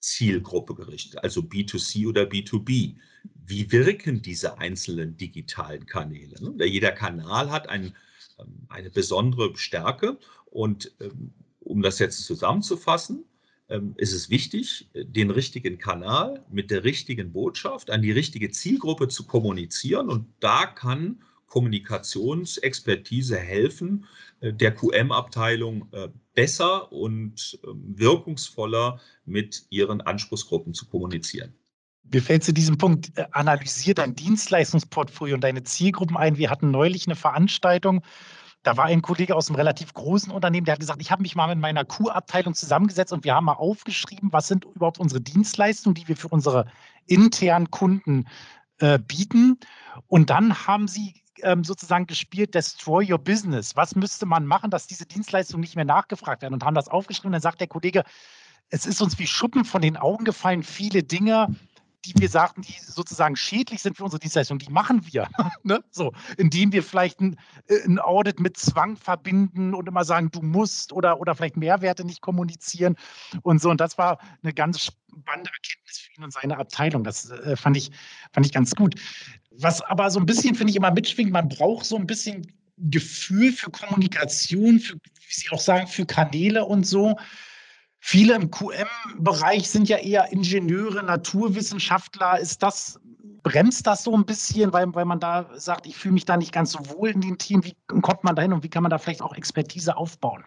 Firmenzielgruppe 0.00 0.74
gerichtet, 0.74 1.22
also 1.22 1.40
B2C 1.40 2.08
oder 2.08 2.22
B2B? 2.22 2.96
Wie 3.46 3.72
wirken 3.72 4.22
diese 4.22 4.58
einzelnen 4.58 5.16
digitalen 5.16 5.86
Kanäle? 5.86 6.36
Ne? 6.40 6.64
Jeder 6.66 6.92
Kanal 6.92 7.50
hat 7.50 7.68
ein, 7.68 7.94
ähm, 8.38 8.66
eine 8.68 8.90
besondere 8.90 9.56
Stärke 9.56 10.18
und 10.46 10.92
ähm, 11.00 11.32
um 11.60 11.82
das 11.82 11.98
jetzt 11.98 12.24
zusammenzufassen, 12.24 13.24
ist 13.96 14.14
es 14.14 14.30
wichtig, 14.30 14.88
den 14.94 15.30
richtigen 15.30 15.76
Kanal 15.76 16.42
mit 16.50 16.70
der 16.70 16.84
richtigen 16.84 17.34
Botschaft 17.34 17.90
an 17.90 18.00
die 18.00 18.12
richtige 18.12 18.50
Zielgruppe 18.50 19.08
zu 19.08 19.26
kommunizieren. 19.26 20.08
Und 20.08 20.24
da 20.40 20.64
kann 20.64 21.20
Kommunikationsexpertise 21.48 23.36
helfen, 23.36 24.06
äh, 24.40 24.52
der 24.52 24.74
QM-Abteilung 24.74 25.88
äh, 25.92 26.08
besser 26.38 26.92
und 26.92 27.58
ähm, 27.66 27.94
wirkungsvoller 27.98 29.00
mit 29.24 29.66
ihren 29.70 30.00
Anspruchsgruppen 30.00 30.72
zu 30.72 30.86
kommunizieren. 30.86 31.52
Mir 32.04 32.22
fällt 32.22 32.44
zu 32.44 32.52
diesem 32.52 32.78
Punkt, 32.78 33.10
äh, 33.18 33.26
analysier 33.32 33.92
dein 33.94 34.14
Dienstleistungsportfolio 34.14 35.34
und 35.34 35.42
deine 35.42 35.64
Zielgruppen 35.64 36.16
ein. 36.16 36.38
Wir 36.38 36.48
hatten 36.48 36.70
neulich 36.70 37.08
eine 37.08 37.16
Veranstaltung, 37.16 38.04
da 38.62 38.76
war 38.76 38.84
ein 38.84 39.02
Kollege 39.02 39.34
aus 39.34 39.48
einem 39.48 39.56
relativ 39.56 39.92
großen 39.94 40.30
Unternehmen, 40.30 40.64
der 40.64 40.74
hat 40.74 40.80
gesagt, 40.80 41.02
ich 41.02 41.10
habe 41.10 41.22
mich 41.22 41.34
mal 41.34 41.48
mit 41.48 41.58
meiner 41.58 41.84
Q-Abteilung 41.84 42.54
zusammengesetzt 42.54 43.12
und 43.12 43.24
wir 43.24 43.34
haben 43.34 43.46
mal 43.46 43.54
aufgeschrieben, 43.54 44.32
was 44.32 44.46
sind 44.46 44.64
überhaupt 44.64 45.00
unsere 45.00 45.20
Dienstleistungen, 45.20 45.96
die 45.96 46.06
wir 46.06 46.16
für 46.16 46.28
unsere 46.28 46.66
internen 47.06 47.72
Kunden 47.72 48.28
äh, 48.78 49.00
bieten. 49.00 49.58
Und 50.06 50.30
dann 50.30 50.68
haben 50.68 50.86
sie 50.86 51.14
ähm, 51.42 51.64
sozusagen 51.64 52.06
gespielt, 52.06 52.54
Destroy 52.54 53.12
Your 53.12 53.18
Business. 53.18 53.76
Was 53.76 53.94
müsste 53.94 54.26
man 54.26 54.46
machen, 54.46 54.70
dass 54.70 54.86
diese 54.86 55.06
Dienstleistungen 55.06 55.60
nicht 55.60 55.76
mehr 55.76 55.84
nachgefragt 55.84 56.42
werden? 56.42 56.54
Und 56.54 56.64
haben 56.64 56.74
das 56.74 56.88
aufgeschrieben. 56.88 57.32
Dann 57.32 57.40
sagt 57.40 57.60
der 57.60 57.68
Kollege, 57.68 58.04
es 58.70 58.86
ist 58.86 59.00
uns 59.00 59.18
wie 59.18 59.26
Schuppen 59.26 59.64
von 59.64 59.82
den 59.82 59.96
Augen 59.96 60.24
gefallen, 60.24 60.62
viele 60.62 61.02
Dinge, 61.02 61.48
die 62.04 62.12
wir 62.16 62.28
sagten, 62.28 62.62
die 62.62 62.74
sozusagen 62.80 63.36
schädlich 63.36 63.82
sind 63.82 63.96
für 63.96 64.04
unsere 64.04 64.20
Dienstleistung, 64.20 64.58
die 64.58 64.70
machen 64.70 65.02
wir. 65.12 65.28
ne? 65.62 65.82
so, 65.90 66.12
indem 66.36 66.72
wir 66.72 66.82
vielleicht 66.82 67.20
ein, 67.20 67.36
äh, 67.66 67.84
ein, 67.84 67.98
Audit 67.98 68.40
mit 68.40 68.56
Zwang 68.56 68.96
verbinden 68.96 69.74
und 69.74 69.88
immer 69.88 70.04
sagen, 70.04 70.30
du 70.30 70.40
musst 70.40 70.92
oder, 70.92 71.20
oder 71.20 71.34
vielleicht 71.34 71.56
Mehrwerte 71.56 72.04
nicht 72.04 72.20
kommunizieren 72.20 72.96
und 73.42 73.60
so. 73.60 73.70
Und 73.70 73.80
das 73.80 73.98
war 73.98 74.18
eine 74.42 74.52
ganz 74.52 74.84
spannende 74.84 75.50
Erkenntnis 75.50 75.98
für 75.98 76.12
ihn 76.16 76.24
und 76.24 76.32
seine 76.32 76.58
Abteilung. 76.58 77.04
Das 77.04 77.30
äh, 77.30 77.56
fand, 77.56 77.76
ich, 77.76 77.90
fand 78.32 78.46
ich 78.46 78.52
ganz 78.52 78.74
gut. 78.74 78.94
Was 79.60 79.80
aber 79.82 80.10
so 80.10 80.20
ein 80.20 80.26
bisschen, 80.26 80.54
finde 80.54 80.70
ich, 80.70 80.76
immer 80.76 80.92
mitschwingt, 80.92 81.32
man 81.32 81.48
braucht 81.48 81.84
so 81.84 81.96
ein 81.96 82.06
bisschen 82.06 82.46
Gefühl 82.76 83.52
für 83.52 83.70
Kommunikation, 83.70 84.78
für, 84.78 84.94
wie 84.94 85.34
Sie 85.34 85.50
auch 85.50 85.60
sagen, 85.60 85.86
für 85.88 86.06
Kanäle 86.06 86.64
und 86.64 86.86
so. 86.86 87.16
Viele 87.98 88.36
im 88.36 88.50
QM-Bereich 88.50 89.68
sind 89.68 89.88
ja 89.88 89.96
eher 89.96 90.32
Ingenieure, 90.32 91.02
Naturwissenschaftler. 91.02 92.38
Ist 92.38 92.62
das, 92.62 93.00
bremst 93.42 93.86
das 93.86 94.04
so 94.04 94.14
ein 94.14 94.24
bisschen, 94.24 94.72
weil, 94.72 94.94
weil 94.94 95.04
man 95.04 95.18
da 95.18 95.50
sagt, 95.54 95.86
ich 95.86 95.96
fühle 95.96 96.14
mich 96.14 96.24
da 96.24 96.36
nicht 96.36 96.52
ganz 96.52 96.72
so 96.72 96.78
wohl 96.90 97.10
in 97.10 97.20
dem 97.20 97.38
Team? 97.38 97.64
Wie 97.64 97.74
kommt 98.00 98.22
man 98.22 98.36
da 98.36 98.42
hin 98.42 98.52
und 98.52 98.62
wie 98.62 98.68
kann 98.68 98.84
man 98.84 98.90
da 98.90 98.98
vielleicht 98.98 99.22
auch 99.22 99.34
Expertise 99.34 99.96
aufbauen? 99.96 100.44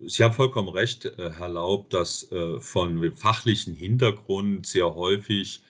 Sie 0.00 0.22
haben 0.22 0.34
vollkommen 0.34 0.68
recht, 0.68 1.06
äh, 1.06 1.30
Herr 1.38 1.48
Laub, 1.48 1.88
dass 1.88 2.30
äh, 2.30 2.60
von 2.60 3.16
fachlichen 3.16 3.74
Hintergrund 3.74 4.66
sehr 4.66 4.94
häufig 4.94 5.62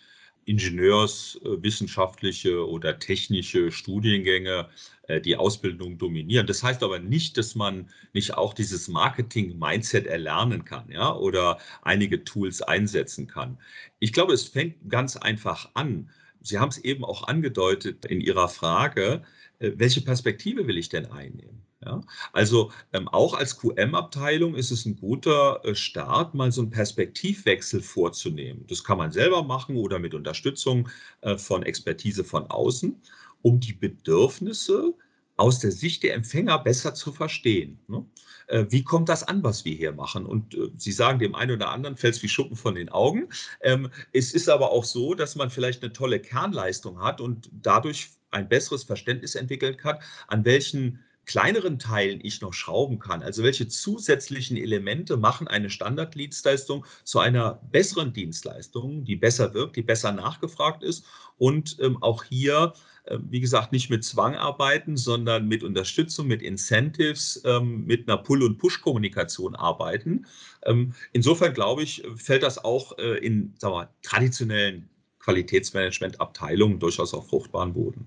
ingenieurswissenschaftliche 0.46 2.68
oder 2.68 2.98
technische 2.98 3.70
Studiengänge 3.70 4.68
äh, 5.08 5.20
die 5.20 5.36
Ausbildung 5.36 5.98
dominieren. 5.98 6.46
Das 6.46 6.62
heißt 6.62 6.82
aber 6.82 6.98
nicht, 6.98 7.36
dass 7.36 7.54
man 7.54 7.90
nicht 8.12 8.34
auch 8.34 8.54
dieses 8.54 8.88
Marketing-Mindset 8.88 10.06
erlernen 10.06 10.64
kann 10.64 10.90
ja, 10.90 11.14
oder 11.14 11.58
einige 11.82 12.24
Tools 12.24 12.62
einsetzen 12.62 13.26
kann. 13.26 13.58
Ich 13.98 14.12
glaube, 14.12 14.32
es 14.32 14.48
fängt 14.48 14.88
ganz 14.88 15.16
einfach 15.16 15.70
an. 15.74 16.10
Sie 16.40 16.58
haben 16.58 16.70
es 16.70 16.78
eben 16.78 17.04
auch 17.04 17.28
angedeutet 17.28 18.04
in 18.04 18.20
Ihrer 18.20 18.48
Frage, 18.48 19.22
äh, 19.58 19.72
welche 19.76 20.02
Perspektive 20.02 20.66
will 20.66 20.78
ich 20.78 20.88
denn 20.88 21.06
einnehmen? 21.06 21.63
Ja, 21.84 22.00
also 22.32 22.72
ähm, 22.92 23.08
auch 23.08 23.34
als 23.34 23.58
QM-Abteilung 23.58 24.54
ist 24.54 24.70
es 24.70 24.86
ein 24.86 24.96
guter 24.96 25.60
äh, 25.64 25.74
Start, 25.74 26.34
mal 26.34 26.50
so 26.50 26.62
einen 26.62 26.70
Perspektivwechsel 26.70 27.82
vorzunehmen. 27.82 28.64
Das 28.68 28.84
kann 28.84 28.98
man 28.98 29.12
selber 29.12 29.42
machen 29.42 29.76
oder 29.76 29.98
mit 29.98 30.14
Unterstützung 30.14 30.88
äh, 31.20 31.36
von 31.36 31.62
Expertise 31.62 32.24
von 32.24 32.46
außen 32.46 33.00
um 33.44 33.60
die 33.60 33.74
Bedürfnisse 33.74 34.94
aus 35.36 35.58
der 35.58 35.72
Sicht 35.72 36.02
der 36.02 36.14
Empfänger 36.14 36.58
besser 36.58 36.94
zu 36.94 37.12
verstehen. 37.12 37.78
Ne? 37.88 38.06
Äh, 38.46 38.66
wie 38.70 38.82
kommt 38.82 39.08
das 39.08 39.22
an, 39.22 39.42
was 39.42 39.64
wir 39.64 39.74
hier 39.74 39.92
machen? 39.92 40.24
Und 40.24 40.54
äh, 40.54 40.70
Sie 40.78 40.92
sagen, 40.92 41.18
dem 41.18 41.34
einen 41.34 41.52
oder 41.52 41.70
anderen 41.70 41.96
fällt 41.96 42.14
es 42.14 42.22
wie 42.22 42.28
Schuppen 42.28 42.56
von 42.56 42.74
den 42.74 42.88
Augen. 42.88 43.28
Ähm, 43.60 43.90
es 44.12 44.32
ist 44.32 44.48
aber 44.48 44.70
auch 44.70 44.84
so, 44.84 45.14
dass 45.14 45.36
man 45.36 45.50
vielleicht 45.50 45.82
eine 45.82 45.92
tolle 45.92 46.20
Kernleistung 46.20 47.02
hat 47.02 47.20
und 47.20 47.50
dadurch 47.52 48.10
ein 48.30 48.48
besseres 48.48 48.84
Verständnis 48.84 49.34
entwickelt 49.34 49.84
hat, 49.84 50.02
an 50.28 50.44
welchen 50.44 51.00
kleineren 51.26 51.78
Teilen 51.78 52.20
ich 52.22 52.40
noch 52.40 52.52
schrauben 52.52 52.98
kann. 52.98 53.22
Also 53.22 53.42
welche 53.42 53.68
zusätzlichen 53.68 54.56
Elemente 54.56 55.16
machen 55.16 55.48
eine 55.48 55.70
Standarddienstleistung 55.70 56.84
zu 57.04 57.18
einer 57.18 57.60
besseren 57.70 58.12
Dienstleistung, 58.12 59.04
die 59.04 59.16
besser 59.16 59.54
wirkt, 59.54 59.76
die 59.76 59.82
besser 59.82 60.12
nachgefragt 60.12 60.82
ist 60.82 61.04
und 61.38 61.76
ähm, 61.80 62.02
auch 62.02 62.24
hier 62.24 62.74
äh, 63.04 63.18
wie 63.28 63.40
gesagt, 63.40 63.72
nicht 63.72 63.90
mit 63.90 64.04
Zwang 64.04 64.34
arbeiten, 64.34 64.96
sondern 64.96 65.46
mit 65.46 65.62
Unterstützung, 65.62 66.26
mit 66.26 66.42
Incentives, 66.42 67.42
ähm, 67.44 67.84
mit 67.84 68.08
einer 68.08 68.18
Pull- 68.18 68.42
und 68.42 68.58
Push-Kommunikation 68.58 69.54
arbeiten. 69.54 70.26
Ähm, 70.64 70.94
insofern 71.12 71.52
glaube 71.52 71.82
ich, 71.82 72.02
fällt 72.16 72.42
das 72.42 72.64
auch 72.64 72.96
äh, 72.98 73.18
in 73.18 73.54
sagen 73.58 73.74
wir, 73.74 73.90
traditionellen 74.02 74.88
Qualitätsmanagement-Abteilungen 75.18 76.78
durchaus 76.78 77.14
auf 77.14 77.28
fruchtbaren 77.28 77.72
Boden. 77.74 78.06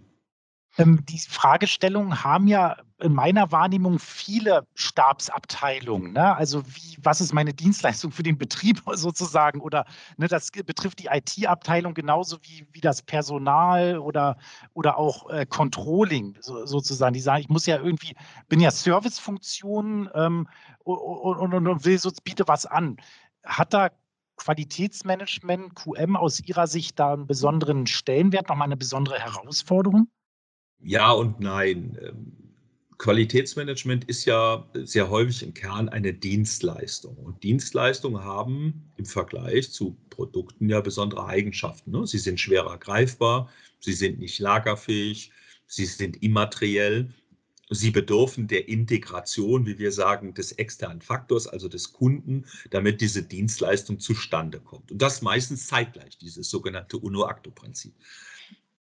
Ähm, 0.78 1.04
die 1.06 1.20
Fragestellungen 1.20 2.24
haben 2.24 2.48
ja 2.48 2.78
in 3.00 3.14
meiner 3.14 3.52
Wahrnehmung 3.52 4.00
viele 4.00 4.66
Stabsabteilungen. 4.74 6.14
Ne? 6.14 6.36
Also 6.36 6.66
wie, 6.66 6.98
was 7.02 7.22
ist 7.22 7.34
meine 7.34 7.54
Dienstleistung 7.54 8.12
für 8.12 8.24
den 8.24 8.38
Betrieb 8.38 8.82
sozusagen? 8.94 9.60
Oder 9.60 9.86
ne, 10.18 10.28
das 10.28 10.52
betrifft 10.52 11.00
die 11.00 11.08
IT-Abteilung 11.12 11.94
genauso 11.94 12.38
wie, 12.42 12.68
wie 12.72 12.82
das 12.82 13.02
Personal 13.02 14.00
oder, 14.00 14.38
oder 14.74 14.98
auch 14.98 15.30
äh, 15.30 15.46
Controlling 15.46 16.38
so, 16.40 16.66
sozusagen. 16.66 17.14
Die 17.14 17.20
sagen, 17.20 17.42
ich 17.42 17.50
muss 17.50 17.66
ja 17.66 17.78
irgendwie, 17.78 18.16
bin 18.48 18.60
ja 18.60 18.72
Servicefunktion 18.72 20.10
ähm, 20.16 20.48
und, 20.84 21.54
und, 21.54 21.68
und, 21.68 21.86
will 21.86 22.00
so, 22.00 22.12
biete 22.24 22.48
was 22.48 22.66
an. 22.66 22.98
Hat 23.44 23.74
da 23.74 23.90
Qualitätsmanagement, 24.38 25.76
QM 25.76 26.16
aus 26.16 26.40
Ihrer 26.40 26.68
Sicht 26.68 27.00
da 27.00 27.14
einen 27.14 27.28
besonderen 27.28 27.88
Stellenwert, 27.88 28.50
nochmal 28.50 28.68
eine 28.68 28.78
besondere 28.78 29.20
Herausforderung? 29.20 30.10
Ja 30.82 31.12
und 31.12 31.40
nein. 31.40 31.98
Ähm, 32.02 32.34
Qualitätsmanagement 32.98 34.06
ist 34.06 34.26
ja 34.26 34.68
sehr 34.74 35.10
häufig 35.10 35.44
im 35.44 35.54
Kern 35.54 35.88
eine 35.90 36.14
Dienstleistung. 36.14 37.16
Und 37.18 37.44
Dienstleistungen 37.44 38.24
haben 38.24 38.92
im 38.98 39.06
Vergleich 39.06 39.72
zu 39.72 39.96
Produkten 40.10 40.68
ja 40.70 40.82
besondere 40.82 41.28
Eigenschaften. 41.28 41.92
Ne? 41.92 42.08
Sie 42.08 42.18
sind 42.18 42.40
schwerer 42.40 42.78
greifbar, 42.80 43.52
sie 43.80 43.94
sind 43.94 44.20
nicht 44.20 44.40
lagerfähig, 44.40 45.32
sie 45.68 45.86
sind 45.86 46.24
immateriell. 46.24 47.14
Sie 47.70 47.92
bedürfen 47.92 48.48
der 48.48 48.70
Integration, 48.70 49.66
wie 49.66 49.78
wir 49.78 49.92
sagen, 49.92 50.34
des 50.34 50.54
externen 50.54 51.02
Faktors, 51.02 51.48
also 51.48 51.68
des 51.68 51.92
Kunden, 51.92 52.46
damit 52.70 53.02
diese 53.02 53.22
Dienstleistung 53.22 54.00
zustande 54.00 54.62
kommt. 54.62 54.90
Und 54.90 55.02
das 55.02 55.22
meistens 55.22 55.68
zeitgleich, 55.68 56.18
dieses 56.18 56.50
sogenannte 56.50 56.98
Uno-Acto-Prinzip. 56.98 57.94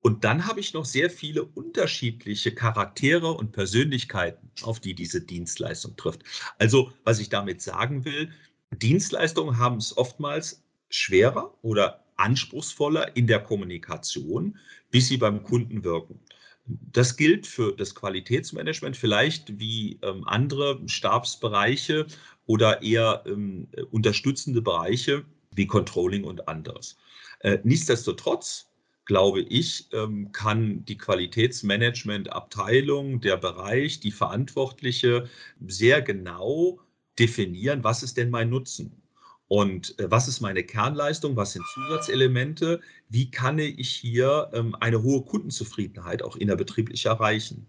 Und 0.07 0.23
dann 0.23 0.47
habe 0.47 0.61
ich 0.61 0.73
noch 0.73 0.85
sehr 0.85 1.09
viele 1.09 1.43
unterschiedliche 1.43 2.55
Charaktere 2.55 3.29
und 3.33 3.51
Persönlichkeiten, 3.51 4.49
auf 4.61 4.79
die 4.79 4.93
diese 4.93 5.19
Dienstleistung 5.19 5.97
trifft. 5.97 6.21
Also, 6.59 6.93
was 7.03 7.19
ich 7.19 7.27
damit 7.27 7.61
sagen 7.61 8.05
will, 8.05 8.31
Dienstleistungen 8.71 9.57
haben 9.57 9.75
es 9.75 9.97
oftmals 9.97 10.63
schwerer 10.87 11.53
oder 11.61 12.05
anspruchsvoller 12.15 13.17
in 13.17 13.27
der 13.27 13.41
Kommunikation, 13.41 14.57
bis 14.91 15.09
sie 15.09 15.17
beim 15.17 15.43
Kunden 15.43 15.83
wirken. 15.83 16.17
Das 16.65 17.17
gilt 17.17 17.45
für 17.45 17.75
das 17.75 17.93
Qualitätsmanagement 17.93 18.95
vielleicht 18.95 19.59
wie 19.59 19.99
ähm, 20.03 20.25
andere 20.25 20.79
Stabsbereiche 20.85 22.07
oder 22.45 22.81
eher 22.81 23.23
ähm, 23.25 23.67
unterstützende 23.91 24.61
Bereiche 24.61 25.25
wie 25.53 25.67
Controlling 25.67 26.23
und 26.23 26.47
anderes. 26.47 26.95
Äh, 27.41 27.57
nichtsdestotrotz 27.65 28.67
glaube 29.07 29.41
ich, 29.41 29.87
ähm, 29.93 30.31
kann 30.33 30.83
die 30.85 30.97
Qualitätsmanagement-Abteilung, 30.97 33.21
der 33.21 33.37
Bereich, 33.37 33.99
die 34.01 34.11
Verantwortliche 34.11 35.29
sehr 35.65 36.01
genau 36.01 36.79
definieren, 37.17 37.83
was 37.83 38.03
ist 38.03 38.17
denn 38.17 38.29
mein 38.29 38.49
Nutzen? 38.49 39.01
Und 39.47 39.97
äh, 39.99 40.11
was 40.11 40.27
ist 40.27 40.41
meine 40.41 40.63
Kernleistung? 40.63 41.35
Was 41.37 41.53
sind 41.53 41.65
Zusatzelemente? 41.73 42.81
Wie 43.09 43.31
kann 43.31 43.59
ich 43.59 43.89
hier 43.89 44.49
ähm, 44.53 44.75
eine 44.79 45.01
hohe 45.01 45.23
Kundenzufriedenheit 45.23 46.21
auch 46.21 46.35
innerbetrieblich 46.35 47.05
erreichen? 47.05 47.65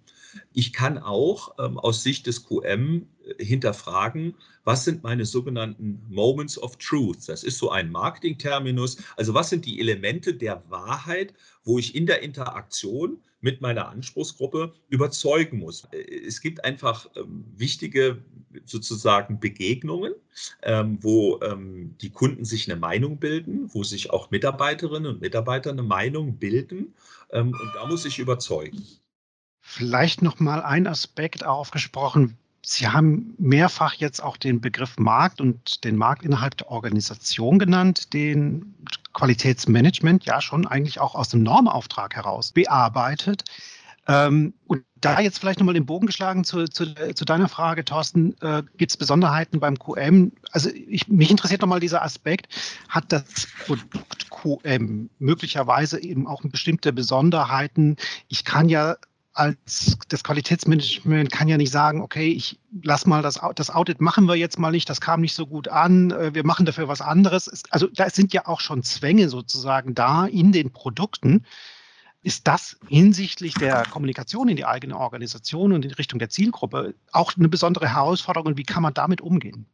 Ich 0.53 0.73
kann 0.73 0.99
auch 0.99 1.55
ähm, 1.59 1.79
aus 1.79 2.03
Sicht 2.03 2.27
des 2.27 2.45
QM 2.45 3.07
äh, 3.25 3.45
hinterfragen, 3.45 4.35
was 4.65 4.85
sind 4.85 5.03
meine 5.03 5.25
sogenannten 5.25 6.03
Moments 6.11 6.59
of 6.59 6.77
Truth? 6.77 7.27
Das 7.27 7.43
ist 7.43 7.57
so 7.59 7.71
ein 7.71 7.91
Marketingterminus. 7.91 8.99
Also 9.17 9.33
was 9.33 9.49
sind 9.49 9.65
die 9.65 9.81
Elemente 9.81 10.35
der 10.35 10.63
Wahrheit, 10.69 11.33
wo 11.65 11.79
ich 11.79 11.95
in 11.95 12.05
der 12.05 12.23
Interaktion 12.23 13.19
mit 13.41 13.61
meiner 13.61 13.89
Anspruchsgruppe 13.89 14.75
überzeugen 14.91 15.59
muss? 15.59 15.85
Äh, 15.93 16.27
es 16.27 16.41
gibt 16.41 16.65
einfach 16.65 17.09
ähm, 17.17 17.45
wichtige 17.57 18.23
sozusagen 18.65 19.41
Begegnungen, 19.41 20.15
ähm, 20.63 20.99
wo 21.01 21.41
ähm, 21.41 21.95
die 22.01 22.11
Kunden 22.11 22.45
sich 22.45 22.71
eine 22.71 22.79
Meinung 22.79 23.19
bilden, 23.19 23.71
wo 23.73 23.85
sich 23.85 24.11
auch 24.11 24.31
Mitarbeiterinnen 24.31 25.15
und 25.15 25.21
Mitarbeiter 25.21 25.71
eine 25.71 25.83
Meinung 25.83 26.39
bilden. 26.39 26.95
Ähm, 27.31 27.49
und 27.49 27.75
da 27.75 27.87
muss 27.87 28.05
ich 28.05 28.19
überzeugen. 28.19 28.87
Vielleicht 29.71 30.23
noch 30.23 30.41
mal 30.41 30.63
ein 30.63 30.87
Aspekt 30.87 31.45
aufgesprochen. 31.45 32.39
Sie 32.65 32.89
haben 32.89 33.35
mehrfach 33.39 33.93
jetzt 33.93 34.23
auch 34.23 34.39
den 34.39 34.63
Begriff 34.63 34.97
Markt 34.97 35.43
und 35.43 35.85
den 35.85 35.95
Markt 35.95 36.25
innerhalb 36.25 36.57
der 36.57 36.71
Organisation 36.71 37.59
genannt, 37.59 38.15
den 38.15 38.75
Qualitätsmanagement 39.13 40.25
ja 40.25 40.41
schon 40.41 40.67
eigentlich 40.67 41.01
auch 41.01 41.15
aus 41.15 41.29
dem 41.29 41.43
Normauftrag 41.43 42.17
heraus 42.17 42.53
bearbeitet. 42.53 43.45
Ähm, 44.07 44.55
und 44.67 44.85
da 45.03 45.21
jetzt 45.21 45.39
vielleicht 45.39 45.61
nochmal 45.61 45.75
den 45.75 45.85
Bogen 45.85 46.07
geschlagen 46.07 46.45
zu, 46.45 46.65
zu, 46.65 46.95
zu 47.15 47.25
deiner 47.27 47.49
Frage, 47.49 47.85
Thorsten, 47.85 48.35
äh, 48.41 48.63
gibt 48.79 48.91
es 48.91 48.97
Besonderheiten 48.97 49.61
beim 49.61 49.79
QM? 49.79 50.33
Also 50.51 50.71
ich, 50.71 51.09
mich 51.09 51.31
interessiert 51.31 51.61
nochmal 51.61 51.81
dieser 51.81 52.03
Aspekt, 52.03 52.49
hat 52.88 53.12
das 53.12 53.47
Produkt 53.66 54.31
QM 54.31 55.11
möglicherweise 55.19 56.03
eben 56.03 56.27
auch 56.27 56.40
bestimmte 56.42 56.95
Besonderheiten? 56.95 57.97
Ich 58.29 58.47
kann 58.47 58.71
ja 58.71 58.97
als 59.38 59.96
das 60.09 60.24
Qualitätsmanagement 60.24 61.31
kann 61.31 61.46
ja 61.46 61.57
nicht 61.57 61.70
sagen, 61.70 62.03
okay, 62.03 62.33
ich 62.33 62.59
lass 62.83 63.07
mal 63.07 63.22
das, 63.22 63.40
das 63.55 63.70
Audit 63.70 64.01
machen 64.01 64.27
wir 64.27 64.35
jetzt 64.35 64.59
mal 64.59 64.72
nicht, 64.72 64.90
das 64.90 65.01
kam 65.01 65.20
nicht 65.20 65.35
so 65.35 65.46
gut 65.46 65.68
an, 65.68 66.11
äh, 66.11 66.35
wir 66.35 66.44
machen 66.44 66.66
dafür 66.66 66.88
was 66.88 67.01
anderes. 67.01 67.64
Also 67.70 67.87
da 67.87 68.11
sind 68.11 68.33
ja 68.33 68.46
auch 68.48 68.61
schon 68.61 68.83
Zwänge 68.83 69.29
sozusagen 69.29 69.94
da 69.94 70.27
in 70.27 70.51
den 70.51 70.72
Produkten. 70.72 71.44
Ist 72.22 72.48
das 72.48 72.79
hinsichtlich 72.88 73.55
der 73.55 73.85
Kommunikation 73.85 74.48
in 74.48 74.57
die 74.57 74.66
eigene 74.66 74.98
Organisation 74.98 75.72
und 75.72 75.85
in 75.85 75.92
Richtung 75.92 76.18
der 76.18 76.31
Zielgruppe 76.31 76.94
auch 77.12 77.37
eine 77.37 77.48
besondere 77.48 77.94
Herausforderung 77.94 78.48
und 78.48 78.59
wie 78.59 78.64
kann 78.64 78.83
man 78.83 78.92
damit 78.92 79.20
umgehen? 79.20 79.66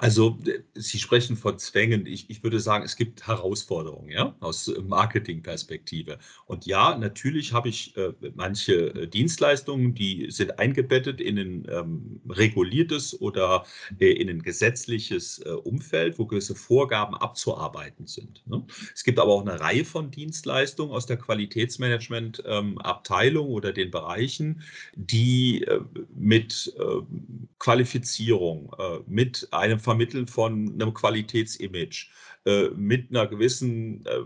Also 0.00 0.36
Sie 0.74 0.98
sprechen 0.98 1.36
von 1.36 1.58
Zwängen. 1.58 2.06
Ich, 2.06 2.30
ich 2.30 2.42
würde 2.42 2.58
sagen, 2.58 2.86
es 2.86 2.96
gibt 2.96 3.26
Herausforderungen 3.26 4.08
ja, 4.08 4.34
aus 4.40 4.72
Marketingperspektive. 4.82 6.18
Und 6.46 6.64
ja, 6.64 6.96
natürlich 6.96 7.52
habe 7.52 7.68
ich 7.68 7.94
äh, 7.98 8.14
manche 8.34 8.94
äh, 8.94 9.06
Dienstleistungen, 9.06 9.94
die 9.94 10.30
sind 10.30 10.58
eingebettet 10.58 11.20
in 11.20 11.38
ein 11.38 11.66
ähm, 11.70 12.22
reguliertes 12.30 13.20
oder 13.20 13.66
äh, 13.98 14.12
in 14.12 14.30
ein 14.30 14.42
gesetzliches 14.42 15.40
äh, 15.40 15.50
Umfeld, 15.50 16.18
wo 16.18 16.24
gewisse 16.24 16.54
Vorgaben 16.54 17.14
abzuarbeiten 17.14 18.06
sind. 18.06 18.42
Ne? 18.46 18.64
Es 18.94 19.04
gibt 19.04 19.18
aber 19.18 19.32
auch 19.32 19.42
eine 19.42 19.60
Reihe 19.60 19.84
von 19.84 20.10
Dienstleistungen 20.10 20.94
aus 20.94 21.04
der 21.04 21.18
Qualitätsmanagement-Abteilung 21.18 23.48
ähm, 23.48 23.52
oder 23.52 23.74
den 23.74 23.90
Bereichen, 23.90 24.62
die 24.94 25.64
äh, 25.64 25.82
mit 26.14 26.74
ähm, 26.80 27.50
Qualifizierung, 27.58 28.74
äh, 28.78 29.00
mit 29.06 29.46
einem 29.50 29.78
Vermitteln 29.90 30.28
von 30.28 30.72
einem 30.72 30.94
Qualitätsimage, 30.94 32.06
äh, 32.46 32.68
mit 32.76 33.10
einer 33.10 33.26
gewissen 33.26 34.06
äh, 34.06 34.20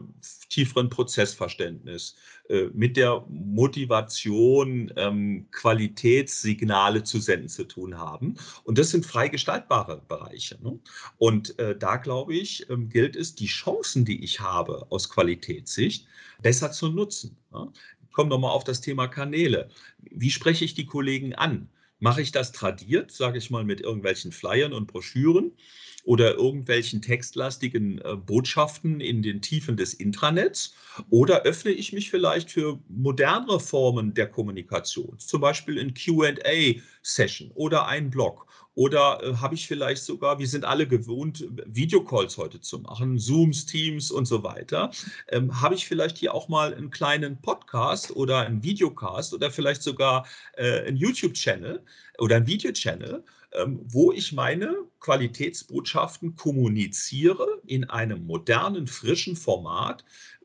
tieferen 0.51 0.91
Prozessverständnis, 0.91 2.17
äh, 2.51 2.67
mit 2.75 2.99
der 2.99 3.25
Motivation, 3.31 4.93
ähm, 4.97 5.49
Qualitätssignale 5.53 7.03
zu 7.03 7.19
senden 7.19 7.49
zu 7.49 7.65
tun 7.65 7.97
haben. 7.97 8.35
Und 8.65 8.77
das 8.77 8.91
sind 8.91 9.07
frei 9.07 9.29
gestaltbare 9.29 10.03
Bereiche. 10.07 10.59
Ne? 10.63 10.79
Und 11.17 11.59
äh, 11.59 11.75
da, 11.79 11.97
glaube 11.97 12.35
ich, 12.35 12.69
ähm, 12.69 12.91
gilt 12.91 13.17
es, 13.17 13.35
die 13.35 13.47
Chancen, 13.47 14.05
die 14.05 14.23
ich 14.23 14.41
habe 14.41 14.87
aus 14.91 15.09
Qualitätssicht, 15.09 16.07
besser 16.43 16.73
zu 16.73 16.91
nutzen. 16.91 17.39
Ne? 17.53 17.73
Kommen 18.13 18.31
wir 18.31 18.39
mal 18.39 18.51
auf 18.51 18.65
das 18.65 18.83
Thema 18.83 19.09
Kanäle. 19.09 19.71
Wie 20.03 20.31
spreche 20.31 20.67
ich 20.67 20.75
die 20.75 20.87
Kollegen 20.87 21.35
an? 21.35 21.71
Mache 22.05 22.21
ich 22.21 22.33
das 22.33 22.53
tradiert, 22.53 23.13
sage 23.13 23.39
ich 23.39 23.49
mal, 23.49 23.65
mit 23.65 23.81
irgendwelchen 23.81 24.31
Flyern 24.31 24.75
und 24.75 24.89
Broschüren 24.89 25.57
oder 26.05 26.35
irgendwelchen 26.35 27.03
textlastigen 27.03 27.99
äh, 27.99 28.17
Botschaften 28.17 29.01
in 29.01 29.23
den 29.23 29.43
Tiefen 29.43 29.77
des 29.77 29.95
Intranets? 29.95 30.75
Oder 31.11 31.43
öffne 31.43 31.73
ich 31.73 31.93
mich 31.93 32.11
vielleicht 32.11 32.51
für 32.51 32.79
modernere 32.89 33.59
Formen 33.59 34.15
der 34.15 34.29
Kommunikation, 34.29 35.19
zum 35.19 35.41
Beispiel 35.41 35.79
in 35.79 35.95
QA-Session 35.95 37.51
oder 37.55 37.87
ein 37.89 38.11
Blog 38.11 38.47
oder 38.75 39.21
äh, 39.23 39.37
habe 39.37 39.55
ich 39.55 39.67
vielleicht 39.67 40.03
sogar, 40.03 40.39
wir 40.39 40.49
sind 40.49 40.65
alle 40.65 40.87
gewohnt, 40.87 41.47
Videocalls 41.67 42.37
heute 42.37 42.61
zu 42.61 42.81
machen, 42.81 43.19
Zooms, 43.19 43.67
Teams 43.67 44.11
und 44.11 44.27
so 44.27 44.43
weiter. 44.43 44.91
Ähm, 45.29 45.61
habe 45.61 45.75
ich 45.75 45.87
vielleicht 45.87 46.19
hier 46.19 46.35
auch 46.35 46.49
mal 46.49 46.75
einen 46.75 46.91
kleinen 46.91 47.41
Podcast 47.41 48.11
oder 48.17 48.41
einen 48.41 48.63
Videocast 48.63 49.33
oder 49.33 49.51
vielleicht 49.51 49.83
sogar 49.83 50.27
äh, 50.57 50.87
einen 50.87 50.97
YouTube-Channel 50.97 51.85
oder 52.19 52.37
einen 52.37 52.47
Video-Channel, 52.47 53.15
ähm, 53.15 53.23
wo 53.67 54.13
ich 54.13 54.33
meine 54.33 54.75
Qualitätsbotschaften 55.01 56.37
kommuniziere 56.37 57.47
in 57.67 57.85
einem 57.85 58.27
modernen, 58.27 58.87
frischen 58.87 59.37
Format, 59.37 60.05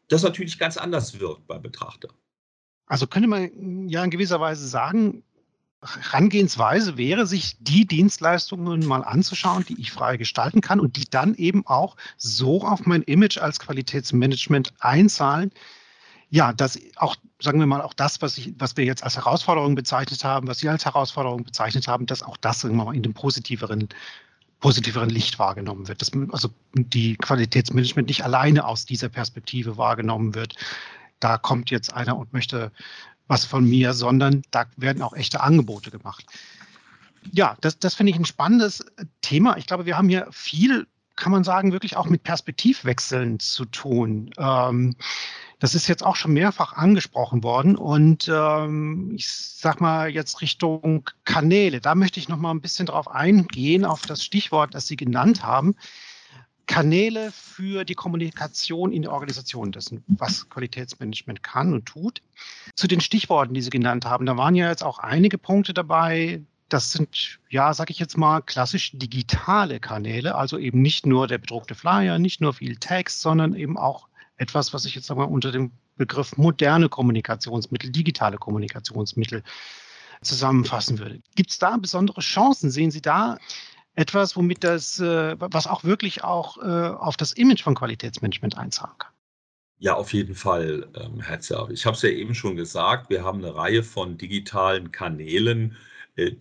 das 0.09 0.23
natürlich 0.23 0.59
ganz 0.59 0.77
anders 0.77 1.19
wirkt 1.19 1.47
beim 1.47 1.61
Betrachter. 1.61 2.09
Also 2.85 3.07
könnte 3.07 3.27
man 3.27 3.87
ja 3.87 4.03
in 4.03 4.09
gewisser 4.09 4.39
Weise 4.39 4.67
sagen, 4.67 5.23
Herangehensweise 5.81 6.97
wäre, 6.97 7.25
sich 7.25 7.55
die 7.59 7.85
Dienstleistungen 7.85 8.85
mal 8.85 9.03
anzuschauen, 9.03 9.65
die 9.65 9.79
ich 9.79 9.91
frei 9.91 10.17
gestalten 10.17 10.59
kann 10.59 10.79
und 10.81 10.97
die 10.97 11.05
dann 11.09 11.35
eben 11.35 11.65
auch 11.65 11.95
so 12.17 12.63
auf 12.63 12.85
mein 12.85 13.03
Image 13.03 13.37
als 13.37 13.59
Qualitätsmanagement 13.59 14.73
einzahlen. 14.79 15.51
Ja, 16.31 16.53
dass 16.53 16.79
auch, 16.95 17.15
sagen 17.41 17.59
wir 17.59 17.65
mal, 17.65 17.81
auch 17.81 17.93
das, 17.93 18.21
was, 18.21 18.37
ich, 18.37 18.53
was 18.59 18.77
wir 18.77 18.85
jetzt 18.85 19.03
als 19.03 19.15
Herausforderung 19.15 19.73
bezeichnet 19.73 20.23
haben, 20.23 20.47
was 20.47 20.59
Sie 20.59 20.69
als 20.69 20.85
Herausforderung 20.85 21.43
bezeichnet 21.43 21.87
haben, 21.87 22.05
dass 22.05 22.21
auch 22.21 22.37
das 22.37 22.61
sagen 22.61 22.75
wir 22.77 22.85
mal, 22.85 22.95
in 22.95 23.01
dem 23.01 23.13
positiveren, 23.13 23.89
positiveren 24.59 25.09
Licht 25.09 25.39
wahrgenommen 25.39 25.87
wird. 25.87 26.01
Dass 26.01 26.11
also 26.31 26.49
die 26.73 27.15
Qualitätsmanagement 27.15 28.07
nicht 28.07 28.23
alleine 28.23 28.65
aus 28.65 28.85
dieser 28.85 29.09
Perspektive 29.09 29.77
wahrgenommen 29.77 30.35
wird. 30.35 30.55
Da 31.19 31.37
kommt 31.37 31.71
jetzt 31.71 31.91
einer 31.93 32.15
und 32.15 32.31
möchte 32.31 32.71
was 33.27 33.45
von 33.45 33.67
mir, 33.67 33.93
sondern 33.93 34.43
da 34.51 34.65
werden 34.77 35.01
auch 35.01 35.13
echte 35.13 35.41
Angebote 35.41 35.89
gemacht. 35.89 36.25
Ja, 37.31 37.57
das, 37.61 37.79
das 37.79 37.95
finde 37.95 38.11
ich 38.11 38.17
ein 38.17 38.25
spannendes 38.25 38.85
Thema. 39.21 39.57
Ich 39.57 39.65
glaube, 39.65 39.85
wir 39.85 39.97
haben 39.97 40.09
hier 40.09 40.27
viel 40.31 40.87
kann 41.19 41.31
man 41.31 41.43
sagen, 41.43 41.71
wirklich 41.71 41.97
auch 41.97 42.07
mit 42.07 42.23
Perspektivwechseln 42.23 43.39
zu 43.39 43.65
tun. 43.65 44.31
Ähm, 44.37 44.95
das 45.59 45.75
ist 45.75 45.87
jetzt 45.87 46.05
auch 46.05 46.15
schon 46.15 46.33
mehrfach 46.33 46.73
angesprochen 46.73 47.43
worden 47.43 47.75
und 47.75 48.31
ähm, 48.33 49.11
ich 49.15 49.27
sag 49.29 49.81
mal 49.81 50.09
jetzt 50.09 50.41
Richtung 50.41 51.09
Kanäle. 51.25 51.81
Da 51.81 51.95
möchte 51.95 52.19
ich 52.19 52.29
noch 52.29 52.37
mal 52.37 52.51
ein 52.51 52.61
bisschen 52.61 52.85
drauf 52.85 53.09
eingehen 53.09 53.83
auf 53.83 54.03
das 54.03 54.23
Stichwort, 54.23 54.73
das 54.73 54.87
Sie 54.87 54.95
genannt 54.95 55.43
haben. 55.43 55.75
Kanäle 56.65 57.31
für 57.31 57.83
die 57.83 57.95
Kommunikation 57.95 58.93
in 58.93 59.01
der 59.01 59.11
Organisation, 59.11 59.71
das 59.71 59.87
ist, 59.87 60.01
was 60.07 60.49
Qualitätsmanagement 60.49 61.41
kann 61.41 61.73
und 61.73 61.87
tut. 61.87 62.21
Zu 62.75 62.87
den 62.87 63.01
Stichworten, 63.01 63.55
die 63.55 63.61
Sie 63.61 63.71
genannt 63.71 64.05
haben, 64.05 64.27
da 64.27 64.37
waren 64.37 64.55
ja 64.55 64.69
jetzt 64.69 64.83
auch 64.83 64.99
einige 64.99 65.39
Punkte 65.39 65.73
dabei. 65.73 66.41
Das 66.69 66.91
sind, 66.91 67.39
ja, 67.49 67.73
sage 67.73 67.91
ich 67.91 67.99
jetzt 67.99 68.17
mal, 68.17 68.41
klassisch 68.41 68.91
digitale 68.93 69.79
Kanäle, 69.79 70.35
also 70.35 70.57
eben 70.57 70.81
nicht 70.81 71.05
nur 71.05 71.27
der 71.27 71.39
bedruckte 71.39 71.75
Flyer, 71.75 72.19
nicht 72.19 72.41
nur 72.41 72.53
viel 72.53 72.77
Text, 72.77 73.21
sondern 73.21 73.55
eben 73.55 73.77
auch 73.77 74.07
etwas, 74.37 74.73
was 74.73 74.85
ich 74.85 74.95
jetzt 74.95 75.09
mal 75.09 75.23
unter 75.23 75.51
dem 75.51 75.71
Begriff 75.97 76.37
moderne 76.37 76.87
Kommunikationsmittel, 76.87 77.91
digitale 77.91 78.37
Kommunikationsmittel 78.37 79.43
zusammenfassen 80.21 80.99
würde. 80.99 81.21
Gibt 81.35 81.51
es 81.51 81.59
da 81.59 81.75
besondere 81.77 82.21
Chancen? 82.21 82.71
Sehen 82.71 82.91
Sie 82.91 83.01
da 83.01 83.37
etwas, 83.95 84.35
womit 84.35 84.63
das, 84.63 84.99
äh, 84.99 85.35
was 85.39 85.67
auch 85.67 85.83
wirklich 85.83 86.23
auch 86.23 86.57
äh, 86.57 86.89
auf 86.89 87.17
das 87.17 87.33
Image 87.33 87.63
von 87.63 87.75
Qualitätsmanagement 87.75 88.57
einzahlen 88.57 88.97
kann? 88.97 89.11
Ja, 89.77 89.93
auf 89.95 90.13
jeden 90.13 90.35
Fall, 90.35 90.89
ähm, 90.95 91.21
Herr 91.21 91.39
Zerr. 91.39 91.69
Ich 91.71 91.85
habe 91.85 91.95
es 91.95 92.01
ja 92.01 92.09
eben 92.09 92.35
schon 92.35 92.55
gesagt, 92.55 93.09
wir 93.09 93.23
haben 93.23 93.43
eine 93.43 93.55
Reihe 93.55 93.81
von 93.83 94.17
digitalen 94.17 94.91
Kanälen, 94.91 95.77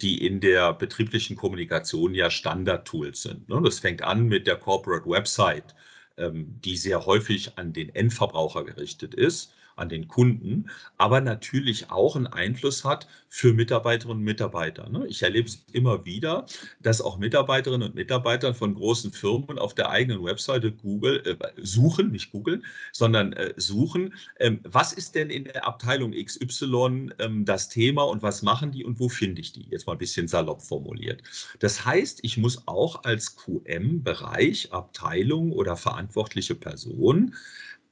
die 0.00 0.26
in 0.26 0.40
der 0.40 0.72
betrieblichen 0.74 1.36
Kommunikation 1.36 2.14
ja 2.14 2.30
Standardtools 2.30 3.22
sind. 3.22 3.48
Ne? 3.48 3.60
Das 3.62 3.78
fängt 3.78 4.02
an 4.02 4.26
mit 4.26 4.46
der 4.46 4.56
Corporate 4.56 5.08
Website 5.08 5.74
ähm, 6.18 6.60
die 6.64 6.76
sehr 6.76 7.06
häufig 7.06 7.56
an 7.56 7.72
den 7.72 7.94
Endverbraucher 7.94 8.64
gerichtet 8.64 9.14
ist 9.14 9.54
an 9.78 9.88
den 9.88 10.08
Kunden, 10.08 10.70
aber 10.96 11.20
natürlich 11.20 11.90
auch 11.90 12.16
einen 12.16 12.26
Einfluss 12.26 12.84
hat 12.84 13.06
für 13.28 13.52
Mitarbeiterinnen 13.52 14.18
und 14.18 14.24
Mitarbeiter. 14.24 14.88
Ne? 14.88 15.06
Ich 15.06 15.22
erlebe 15.22 15.48
es 15.48 15.64
immer 15.72 16.04
wieder, 16.04 16.46
dass 16.80 17.00
auch 17.00 17.18
Mitarbeiterinnen 17.18 17.88
und 17.88 17.94
Mitarbeiter 17.94 18.54
von 18.54 18.74
großen 18.74 19.12
Firmen 19.12 19.58
auf 19.58 19.74
der 19.74 19.90
eigenen 19.90 20.24
Webseite 20.24 20.72
Google 20.72 21.22
äh, 21.26 21.36
suchen, 21.62 22.10
nicht 22.10 22.32
googeln, 22.32 22.64
sondern 22.92 23.32
äh, 23.34 23.52
suchen, 23.56 24.14
ähm, 24.40 24.60
was 24.64 24.92
ist 24.92 25.14
denn 25.14 25.30
in 25.30 25.44
der 25.44 25.66
Abteilung 25.66 26.12
XY 26.12 27.10
ähm, 27.18 27.44
das 27.44 27.68
Thema 27.68 28.02
und 28.04 28.22
was 28.22 28.42
machen 28.42 28.72
die 28.72 28.84
und 28.84 28.98
wo 28.98 29.08
finde 29.08 29.40
ich 29.40 29.52
die? 29.52 29.66
Jetzt 29.70 29.86
mal 29.86 29.92
ein 29.92 29.98
bisschen 29.98 30.28
salopp 30.28 30.62
formuliert. 30.62 31.22
Das 31.58 31.84
heißt, 31.84 32.20
ich 32.22 32.38
muss 32.38 32.66
auch 32.66 33.04
als 33.04 33.36
QM-Bereich, 33.36 34.72
Abteilung 34.72 35.52
oder 35.52 35.76
verantwortliche 35.76 36.54
Person 36.54 37.34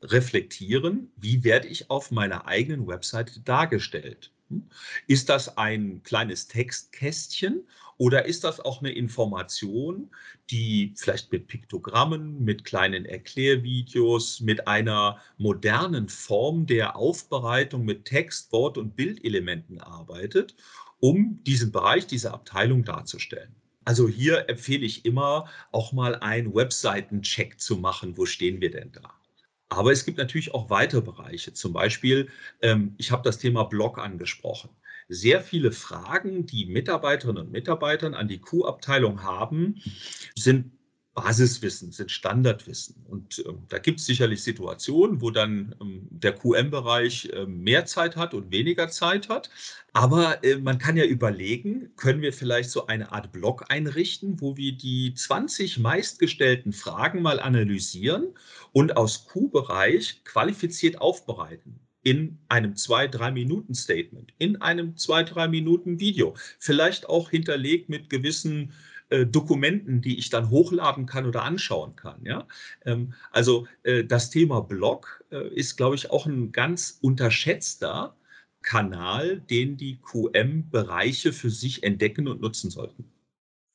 reflektieren, 0.02 1.11
wie 1.16 1.44
werde 1.44 1.68
ich 1.68 1.90
auf 1.90 2.11
meiner 2.11 2.46
eigenen 2.46 2.87
Webseite 2.87 3.40
dargestellt. 3.40 4.32
Hm? 4.48 4.68
Ist 5.06 5.28
das 5.28 5.56
ein 5.56 6.02
kleines 6.02 6.46
Textkästchen 6.46 7.66
oder 7.98 8.26
ist 8.26 8.44
das 8.44 8.61
auch 8.61 8.80
eine 8.80 8.92
Information, 8.92 10.11
die 10.50 10.92
vielleicht 10.96 11.32
mit 11.32 11.48
Piktogrammen, 11.48 12.44
mit 12.44 12.64
kleinen 12.64 13.06
Erklärvideos, 13.06 14.40
mit 14.40 14.68
einer 14.68 15.18
modernen 15.38 16.09
Form 16.09 16.66
der 16.66 16.96
Aufbereitung 16.96 17.85
mit 17.85 18.04
Text, 18.04 18.52
Wort 18.52 18.78
und 18.78 18.96
Bildelementen 18.96 19.80
arbeitet, 19.80 20.54
um 21.00 21.42
diesen 21.44 21.72
Bereich, 21.72 22.06
diese 22.06 22.32
Abteilung 22.32 22.85
darzustellen? 22.85 23.54
Also 23.85 24.09
hier 24.09 24.48
empfehle 24.48 24.85
ich 24.85 25.04
immer 25.04 25.48
auch 25.72 25.92
mal 25.92 26.16
einen 26.16 26.54
Webseitencheck 26.54 27.61
zu 27.61 27.76
machen. 27.76 28.16
Wo 28.18 28.26
stehen 28.26 28.61
wir 28.61 28.70
denn 28.70 28.92
da? 28.92 29.15
Aber 29.68 29.92
es 29.92 30.05
gibt 30.05 30.18
natürlich 30.18 30.55
auch 30.55 30.70
weitere 30.70 31.00
Bereiche. 31.00 31.52
Zum 31.52 31.72
Beispiel, 31.72 32.29
ähm, 32.62 32.94
ich 32.98 33.11
habe 33.11 33.22
das 33.24 33.38
Thema 33.38 33.64
Blog 33.64 33.98
angesprochen. 33.98 34.70
Sehr 35.09 35.40
viele 35.40 35.72
Fragen, 35.72 36.46
die 36.46 36.66
Mitarbeiterinnen 36.66 37.46
und 37.46 37.52
Mitarbeiter 37.52 38.16
an 38.16 38.29
die 38.29 38.40
Q-Abteilung 38.40 39.22
haben, 39.22 39.83
sind 40.35 40.72
Basiswissen, 41.16 41.92
sind 41.92 42.12
Standardwissen. 42.12 42.94
Und 43.09 43.42
ähm, 43.48 43.62
da 43.70 43.79
gibt 43.79 44.00
es 44.00 44.07
sicherlich 44.07 44.42
Situationen, 44.42 45.22
wo 45.22 45.31
dann 45.31 45.74
ähm, 45.81 46.07
der 46.11 46.35
QM-Bereich 46.35 47.31
äh, 47.33 47.46
mehr 47.46 47.87
Zeit 47.87 48.16
hat 48.16 48.35
und 48.35 48.52
weniger 48.52 48.88
Zeit 48.88 49.31
hat. 49.31 49.48
Aber 49.94 50.44
äh, 50.44 50.57
man 50.59 50.76
kann 50.76 50.98
ja 50.98 51.07
überlegen, 51.07 51.90
können 51.96 52.20
wir 52.20 52.35
vielleicht 52.35 52.68
so 52.68 52.87
eine 52.87 53.12
Art 53.12 53.33
Blog 53.33 53.64
einrichten, 53.70 54.42
wo 54.42 54.59
wir 54.59 54.76
die 54.76 55.14
20 55.14 55.79
meistgestellten 55.79 56.74
Fragen 56.74 57.22
mal 57.22 57.40
analysieren 57.40 58.35
und 58.72 58.98
aus 58.98 59.26
Q-Bereich 59.26 60.22
qualifiziert 60.24 61.00
aufbereiten 61.00 61.81
in 62.02 62.38
einem 62.50 62.74
2-3 62.74 63.33
Minuten 63.33 63.74
Statement, 63.74 64.35
in 64.38 64.61
einem 64.61 64.94
2-3 64.94 65.48
Minuten 65.48 65.98
Video, 65.98 66.35
vielleicht 66.59 67.09
auch 67.09 67.31
hinterlegt 67.31 67.88
mit 67.88 68.11
gewissen 68.11 68.72
äh, 69.08 69.26
Dokumenten, 69.26 70.00
die 70.00 70.18
ich 70.18 70.30
dann 70.30 70.50
hochladen 70.50 71.06
kann 71.06 71.26
oder 71.26 71.42
anschauen 71.44 71.94
kann. 71.96 72.24
Ja? 72.24 72.46
Ähm, 72.84 73.14
also 73.30 73.66
äh, 73.82 74.04
das 74.04 74.30
Thema 74.30 74.60
Blog 74.60 75.24
äh, 75.30 75.48
ist, 75.54 75.76
glaube 75.76 75.94
ich, 75.94 76.10
auch 76.10 76.26
ein 76.26 76.52
ganz 76.52 76.98
unterschätzter 77.00 78.16
Kanal, 78.62 79.40
den 79.40 79.76
die 79.76 80.00
QM-Bereiche 80.00 81.32
für 81.32 81.50
sich 81.50 81.84
entdecken 81.84 82.26
und 82.26 82.40
nutzen 82.40 82.70
sollten. 82.70 83.10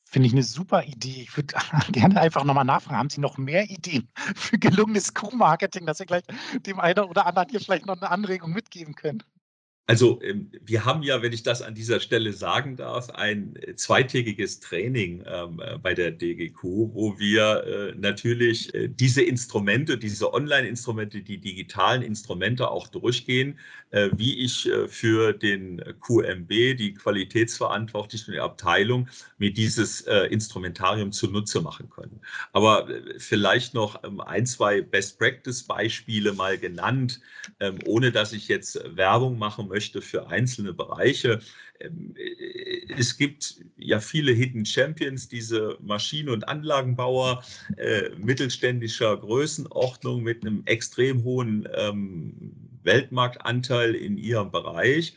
Finde 0.04 0.26
ich 0.26 0.34
eine 0.34 0.42
super 0.42 0.84
Idee. 0.84 1.22
Ich 1.22 1.34
würde 1.34 1.54
gerne 1.92 2.20
einfach 2.20 2.44
nochmal 2.44 2.66
nachfragen. 2.66 2.98
Haben 2.98 3.10
Sie 3.10 3.22
noch 3.22 3.38
mehr 3.38 3.70
Ideen 3.70 4.08
für 4.36 4.58
gelungenes 4.58 5.14
Q-Marketing, 5.14 5.86
dass 5.86 5.96
Sie 5.96 6.04
gleich 6.04 6.24
dem 6.66 6.78
einen 6.78 7.04
oder 7.06 7.24
anderen 7.24 7.48
hier 7.48 7.60
vielleicht 7.60 7.86
noch 7.86 7.96
eine 7.96 8.10
Anregung 8.10 8.52
mitgeben 8.52 8.94
können? 8.94 9.22
Also 9.88 10.22
ähm, 10.22 10.48
wir 10.64 10.84
haben 10.84 11.02
ja, 11.02 11.22
wenn 11.22 11.32
ich 11.32 11.42
das 11.42 11.60
an 11.60 11.74
dieser 11.74 11.98
Stelle 11.98 12.32
sagen 12.32 12.76
darf, 12.76 13.10
ein 13.10 13.56
äh, 13.56 13.74
zweitägiges 13.74 14.60
Training 14.60 15.24
ähm, 15.26 15.60
äh, 15.60 15.76
bei 15.76 15.92
der 15.92 16.12
DGQ, 16.12 16.62
wo 16.62 17.18
wir 17.18 17.64
äh, 17.64 17.94
natürlich 17.98 18.72
diese 18.72 19.22
Instrumente, 19.22 19.98
diese 19.98 20.32
Online-Instrumente, 20.32 21.22
die 21.22 21.38
digitalen 21.38 22.02
Instrumente 22.02 22.70
auch 22.70 22.88
durchgehen, 22.88 23.58
wie 24.14 24.38
ich 24.38 24.70
für 24.88 25.34
den 25.34 25.82
QMB, 26.00 26.48
die 26.48 26.94
Qualitätsverantwortlichen 26.94 28.32
der 28.32 28.44
Abteilung, 28.44 29.08
mir 29.36 29.52
dieses 29.52 30.00
Instrumentarium 30.30 31.12
zunutze 31.12 31.60
machen 31.60 31.90
können. 31.90 32.20
Aber 32.52 32.88
vielleicht 33.18 33.74
noch 33.74 34.02
ähm, 34.02 34.20
ein, 34.22 34.46
zwei 34.46 34.80
Best-Practice-Beispiele 34.80 36.32
mal 36.32 36.56
genannt, 36.56 37.20
ohne 37.84 38.12
dass 38.12 38.32
ich 38.32 38.48
jetzt 38.48 38.80
Werbung 38.96 39.38
machen 39.38 39.68
möchte 39.72 40.02
für 40.02 40.28
einzelne 40.28 40.74
Bereiche. 40.74 41.40
Ähm, 41.80 42.14
äh, 42.16 42.92
es 42.98 43.16
gibt 43.16 43.56
ja 43.76 44.00
viele 44.00 44.32
Hidden 44.32 44.66
Champions, 44.66 45.28
diese 45.28 45.78
Maschinen- 45.80 46.28
und 46.28 46.46
Anlagenbauer 46.46 47.42
äh, 47.78 48.10
mittelständischer 48.18 49.16
Größenordnung 49.16 50.22
mit 50.22 50.44
einem 50.44 50.62
extrem 50.66 51.24
hohen 51.24 51.66
ähm, 51.74 52.52
Weltmarktanteil 52.82 53.94
in 53.94 54.18
ihrem 54.18 54.50
Bereich. 54.50 55.16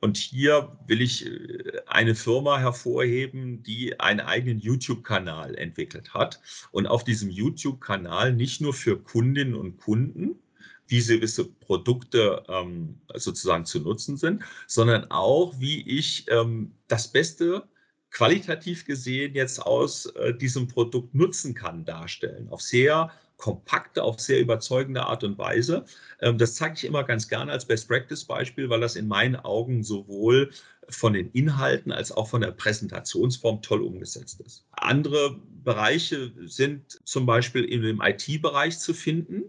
Und 0.00 0.18
hier 0.18 0.76
will 0.86 1.00
ich 1.00 1.24
äh, 1.24 1.80
eine 1.86 2.14
Firma 2.14 2.58
hervorheben, 2.58 3.62
die 3.62 3.98
einen 4.00 4.20
eigenen 4.20 4.58
YouTube-Kanal 4.58 5.54
entwickelt 5.54 6.12
hat. 6.12 6.40
Und 6.72 6.86
auf 6.86 7.04
diesem 7.04 7.30
YouTube-Kanal 7.30 8.34
nicht 8.34 8.60
nur 8.60 8.74
für 8.74 8.98
Kundinnen 8.98 9.54
und 9.54 9.78
Kunden, 9.78 10.40
wie 10.86 11.02
gewisse 11.02 11.44
Produkte 11.44 12.42
ähm, 12.48 13.00
sozusagen 13.14 13.64
zu 13.64 13.80
nutzen 13.80 14.16
sind, 14.16 14.42
sondern 14.66 15.10
auch, 15.10 15.54
wie 15.58 15.82
ich 15.88 16.26
ähm, 16.30 16.72
das 16.88 17.08
Beste 17.08 17.66
qualitativ 18.10 18.84
gesehen 18.84 19.34
jetzt 19.34 19.60
aus 19.60 20.06
äh, 20.06 20.34
diesem 20.34 20.68
Produkt 20.68 21.14
nutzen 21.14 21.54
kann, 21.54 21.84
darstellen. 21.84 22.48
Auf 22.48 22.62
sehr 22.62 23.10
kompakte, 23.36 24.02
auf 24.02 24.20
sehr 24.20 24.40
überzeugende 24.40 25.04
Art 25.04 25.24
und 25.24 25.36
Weise. 25.36 25.84
Ähm, 26.20 26.38
das 26.38 26.54
zeige 26.54 26.74
ich 26.76 26.84
immer 26.84 27.02
ganz 27.02 27.28
gerne 27.28 27.50
als 27.50 27.66
Best-Practice-Beispiel, 27.66 28.70
weil 28.70 28.80
das 28.80 28.94
in 28.94 29.08
meinen 29.08 29.36
Augen 29.36 29.82
sowohl 29.82 30.50
von 30.88 31.14
den 31.14 31.30
Inhalten 31.32 31.90
als 31.90 32.12
auch 32.12 32.28
von 32.28 32.42
der 32.42 32.52
Präsentationsform 32.52 33.62
toll 33.62 33.82
umgesetzt 33.82 34.40
ist. 34.40 34.64
Andere 34.72 35.40
Bereiche 35.64 36.32
sind 36.46 37.00
zum 37.04 37.26
Beispiel 37.26 37.64
in 37.64 37.82
dem 37.82 38.00
IT-Bereich 38.00 38.78
zu 38.78 38.94
finden 38.94 39.44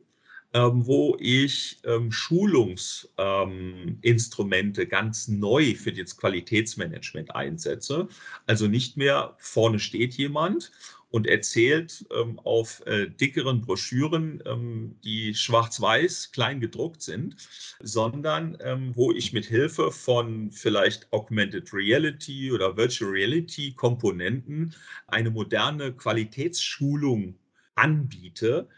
ähm, 0.56 0.88
wo 0.88 1.16
ich 1.20 1.80
ähm, 1.84 2.12
Schulungsinstrumente 2.14 4.84
ähm, 4.84 4.90
ganz 4.90 5.28
neu 5.28 5.76
für 5.76 5.92
das 5.92 6.16
Qualitätsmanagement 6.16 7.36
einsetze. 7.36 8.08
Also 8.48 8.68
nicht 8.68 8.96
mehr 8.96 9.36
vorne 9.38 9.80
steht 9.80 10.14
jemand 10.14 10.72
und 11.10 11.28
erzählt 11.28 12.06
ähm, 12.18 12.40
auf 12.40 12.82
äh, 12.86 13.10
dickeren 13.10 13.60
Broschüren, 13.60 14.42
ähm, 14.46 14.96
die 15.04 15.36
schwarz-weiß 15.36 16.32
klein 16.32 16.62
gedruckt 16.62 17.02
sind, 17.02 17.36
sondern 17.82 18.58
ähm, 18.62 18.94
wo 18.96 19.12
ich 19.12 19.34
mit 19.34 19.46
Hilfe 19.46 19.92
von 19.92 20.52
vielleicht 20.52 21.12
Augmented 21.12 21.74
Reality 21.74 22.54
oder 22.54 22.78
Virtual 22.78 23.12
Reality 23.12 23.74
Komponenten 23.74 24.74
eine 25.08 25.32
moderne 25.32 25.92
Qualitätsschulung 25.92 27.36
anbiete, 27.76 28.70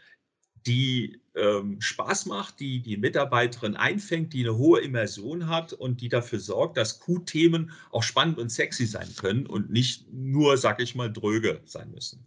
die 0.68 1.20
ähm, 1.34 1.80
Spaß 1.80 2.26
macht, 2.26 2.60
die 2.60 2.80
die 2.80 2.98
Mitarbeiterin 2.98 3.74
einfängt, 3.74 4.32
die 4.32 4.46
eine 4.46 4.56
hohe 4.56 4.80
Immersion 4.80 5.48
hat 5.48 5.72
und 5.72 6.00
die 6.00 6.08
dafür 6.08 6.38
sorgt, 6.38 6.76
dass 6.76 7.00
Q-Themen 7.00 7.72
auch 7.90 8.02
spannend 8.02 8.38
und 8.38 8.50
sexy 8.50 8.86
sein 8.86 9.08
können 9.16 9.46
und 9.46 9.70
nicht 9.70 10.12
nur, 10.12 10.58
sag 10.58 10.80
ich 10.80 10.94
mal, 10.94 11.12
dröge 11.12 11.62
sein 11.64 11.90
müssen. 11.90 12.26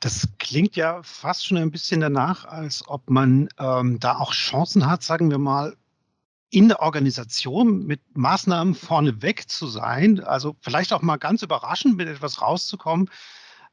Das 0.00 0.28
klingt 0.38 0.74
ja 0.74 1.02
fast 1.02 1.46
schon 1.46 1.58
ein 1.58 1.70
bisschen 1.70 2.00
danach, 2.00 2.44
als 2.44 2.88
ob 2.88 3.08
man 3.08 3.48
ähm, 3.58 4.00
da 4.00 4.16
auch 4.16 4.32
Chancen 4.32 4.86
hat, 4.86 5.02
sagen 5.02 5.30
wir 5.30 5.38
mal, 5.38 5.76
in 6.50 6.68
der 6.68 6.80
Organisation 6.80 7.86
mit 7.86 8.00
Maßnahmen 8.14 8.74
vorneweg 8.74 9.48
zu 9.48 9.66
sein, 9.66 10.20
also 10.20 10.56
vielleicht 10.60 10.92
auch 10.92 11.02
mal 11.02 11.16
ganz 11.16 11.42
überraschend 11.42 11.96
mit 11.96 12.08
etwas 12.08 12.42
rauszukommen 12.42 13.08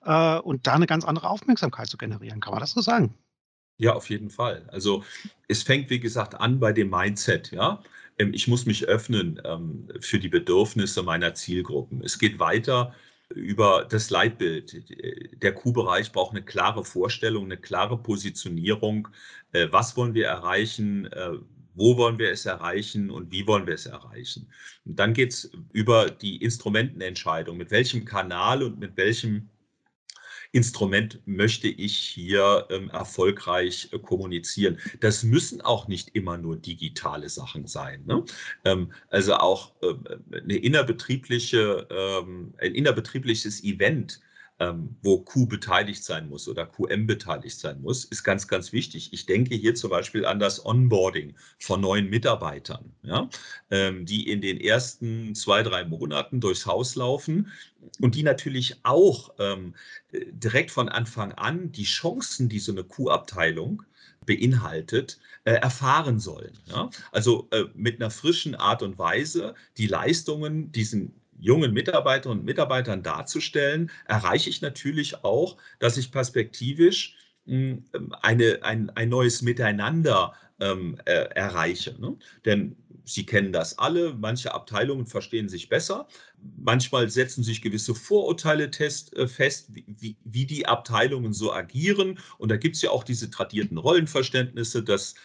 äh, 0.02 0.38
und 0.38 0.68
da 0.68 0.74
eine 0.74 0.88
ganz 0.88 1.04
andere 1.04 1.30
Aufmerksamkeit 1.30 1.88
zu 1.88 1.98
generieren. 1.98 2.40
Kann 2.40 2.52
man 2.52 2.62
das 2.62 2.72
so 2.72 2.82
sagen? 2.82 3.16
Ja, 3.80 3.94
auf 3.94 4.10
jeden 4.10 4.30
Fall. 4.30 4.68
Also 4.68 5.04
es 5.48 5.64
fängt, 5.64 5.90
wie 5.90 6.02
gesagt, 6.02 6.36
an 6.36 6.60
bei 6.60 6.74
dem 6.74 6.90
Mindset, 6.90 7.52
ja. 7.52 7.82
Ähm, 8.18 8.34
ich 8.34 8.48
muss 8.48 8.66
mich 8.66 8.86
öffnen 8.86 9.42
ähm, 9.46 9.88
für 10.02 10.20
die 10.20 10.28
Bedürfnisse 10.28 11.02
meiner 11.02 11.34
Zielgruppen. 11.34 12.04
Es 12.04 12.20
geht 12.20 12.40
weiter 12.40 12.94
über 13.34 13.86
das 13.90 14.10
Leitbild. 14.10 14.84
Der 15.42 15.54
Q-Bereich 15.54 16.12
braucht 16.12 16.32
eine 16.32 16.44
klare 16.44 16.84
Vorstellung, 16.84 17.46
eine 17.46 17.58
klare 17.58 17.98
Positionierung. 17.98 19.08
Äh, 19.54 19.68
was 19.72 19.96
wollen 19.96 20.14
wir 20.14 20.28
erreichen? 20.28 21.06
Äh, 21.14 21.38
wo 21.76 21.96
wollen 21.96 22.20
wir 22.20 22.32
es 22.32 22.46
erreichen 22.46 23.10
und 23.10 23.32
wie 23.32 23.48
wollen 23.48 23.66
wir 23.66 23.76
es 23.76 23.86
erreichen? 23.86 24.52
Und 24.86 25.00
dann 25.00 25.14
geht 25.14 25.32
es 25.32 25.52
über 25.72 26.10
die 26.10 26.38
Instrumentenentscheidung. 26.44 27.56
Mit 27.58 27.72
welchem 27.72 28.04
Kanal 28.04 28.64
und 28.64 28.80
mit 28.80 28.98
welchem 28.98 29.50
Instrument 30.52 31.22
möchte 31.26 31.68
ich 31.68 31.96
hier 31.96 32.66
ähm, 32.70 32.90
erfolgreich 32.90 33.90
äh, 33.92 34.00
kommunizieren. 34.00 34.80
Das 35.00 35.24
müssen 35.24 35.62
auch 35.62 35.88
nicht 35.88 36.16
immer 36.16 36.38
nur 36.38 36.58
digitale 36.58 37.30
Sachen 37.30 37.68
sein. 37.68 38.04
Ne? 38.06 38.24
Ähm, 38.66 38.92
also 39.10 39.36
auch 39.36 39.74
ähm, 39.84 40.04
eine 40.32 40.56
innerbetriebliche, 40.56 41.88
ähm, 41.92 42.54
ein 42.60 42.74
innerbetriebliches 42.74 43.64
Event 43.64 44.20
ähm, 44.60 44.96
wo 45.02 45.20
Q 45.20 45.46
beteiligt 45.48 46.04
sein 46.04 46.30
muss 46.30 46.48
oder 46.48 46.66
QM 46.66 47.08
beteiligt 47.08 47.60
sein 47.60 47.82
muss, 47.82 48.06
ist 48.06 48.24
ganz, 48.24 48.48
ganz 48.48 48.74
wichtig. 48.74 49.14
Ich 49.14 49.26
denke 49.26 49.56
hier 49.56 49.76
zum 49.76 49.90
Beispiel 49.90 50.26
an 50.26 50.40
das 50.40 50.66
Onboarding 50.66 51.36
von 51.60 51.82
neuen 51.82 52.10
Mitarbeitern, 52.10 52.92
ja, 53.04 53.30
ähm, 53.72 54.06
die 54.06 54.30
in 54.30 54.42
den 54.42 54.60
ersten 54.60 55.34
zwei, 55.36 55.64
drei 55.64 55.86
Monaten 55.86 56.42
durchs 56.42 56.66
Haus 56.66 56.96
laufen 56.96 57.52
und 58.02 58.16
die 58.16 58.24
natürlich 58.24 58.78
auch 58.84 59.34
ähm, 59.40 59.76
direkt 60.12 60.72
von 60.72 60.90
Anfang 60.90 61.32
an 61.34 61.72
die 61.72 61.86
Chancen, 61.86 62.50
die 62.50 62.60
so 62.60 62.72
eine 62.72 62.84
Q-Abteilung 62.84 63.84
beinhaltet, 64.26 65.20
äh, 65.46 65.54
erfahren 65.54 66.20
sollen. 66.20 66.58
Ja? 66.66 66.90
Also 67.12 67.48
äh, 67.52 67.64
mit 67.74 68.00
einer 68.00 68.12
frischen 68.12 68.56
Art 68.56 68.84
und 68.84 69.00
Weise 69.00 69.56
die 69.78 69.88
Leistungen 69.88 70.72
diesen 70.72 71.14
jungen 71.40 71.74
Mitarbeiterinnen 71.74 72.40
und 72.40 72.46
Mitarbeitern 72.46 73.04
darzustellen, 73.04 73.92
erreiche 74.06 74.50
ich 74.50 74.62
natürlich 74.62 75.24
auch, 75.24 75.58
dass 75.80 75.98
ich 75.98 76.12
perspektivisch 76.12 77.16
hm, 77.46 77.86
eine, 78.22 78.60
ein, 78.64 78.90
ein 78.92 79.10
neues 79.10 79.42
Miteinander 79.42 80.34
ähm, 80.60 80.98
äh, 81.06 81.30
erreiche. 81.36 81.96
Ne? 82.00 82.18
Denn 82.46 82.76
Sie 83.10 83.26
kennen 83.26 83.52
das 83.52 83.80
alle, 83.80 84.14
manche 84.14 84.54
Abteilungen 84.54 85.08
verstehen 85.08 85.50
sich 85.50 85.68
besser, 85.68 86.08
manchmal 86.58 87.10
setzen 87.10 87.44
sich 87.44 87.64
gewisse 87.64 87.96
Vorurteile 87.96 88.70
test, 88.70 89.16
äh, 89.16 89.28
fest, 89.28 89.70
wie, 89.74 90.16
wie, 90.24 90.46
die 90.46 90.68
Abteilungen 90.68 91.34
so 91.34 91.52
agieren. 91.52 92.20
Und 92.38 92.50
da 92.52 92.58
gibt 92.58 92.76
es 92.76 92.84
ja 92.84 92.92
auch 92.92 93.04
diese 93.04 93.32
tradierten 93.32 93.80
Rollenverständnisse, 93.80 94.84
dass 94.84 95.16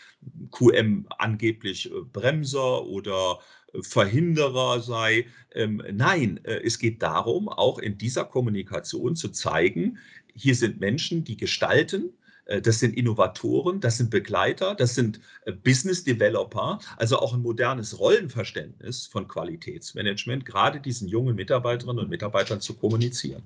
QM 0.50 1.06
angeblich 1.18 1.90
äh, 1.90 2.00
Bremser 2.10 2.86
oder 2.86 3.40
Verhinderer 3.82 4.80
sei. 4.80 5.26
Ähm, 5.54 5.82
nein, 5.92 6.40
äh, 6.44 6.62
es 6.64 6.78
geht 6.78 7.02
darum, 7.02 7.50
auch 7.50 7.78
in 7.78 7.98
dieser 7.98 8.24
Kommunikation 8.24 9.14
zu 9.14 9.28
zeigen, 9.28 9.98
hier 10.34 10.54
sind 10.54 10.80
Menschen, 10.80 11.22
die 11.22 11.36
gestalten, 11.36 12.04
äh, 12.06 12.23
das 12.60 12.78
sind 12.80 12.96
Innovatoren, 12.96 13.80
das 13.80 13.96
sind 13.96 14.10
Begleiter, 14.10 14.74
das 14.74 14.94
sind 14.94 15.20
äh, 15.46 15.52
Business 15.52 16.04
Developer, 16.04 16.78
also 16.96 17.18
auch 17.18 17.32
ein 17.32 17.40
modernes 17.40 17.98
Rollenverständnis 17.98 19.06
von 19.06 19.26
Qualitätsmanagement, 19.28 20.44
gerade 20.44 20.80
diesen 20.80 21.08
jungen 21.08 21.34
Mitarbeiterinnen 21.36 22.04
und 22.04 22.10
Mitarbeitern 22.10 22.60
zu 22.60 22.74
kommunizieren. 22.74 23.42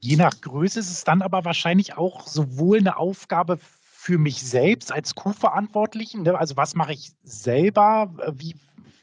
Je 0.00 0.16
nach 0.16 0.40
Größe 0.40 0.80
ist 0.80 0.90
es 0.90 1.04
dann 1.04 1.22
aber 1.22 1.44
wahrscheinlich 1.44 1.96
auch 1.96 2.26
sowohl 2.26 2.78
eine 2.78 2.96
Aufgabe 2.96 3.58
für 3.80 4.18
mich 4.18 4.42
selbst 4.42 4.92
als 4.92 5.14
Co-Verantwortlichen, 5.14 6.24
ne? 6.24 6.38
also 6.38 6.56
was 6.56 6.74
mache 6.74 6.92
ich 6.92 7.12
selber, 7.22 8.12
wie 8.32 8.56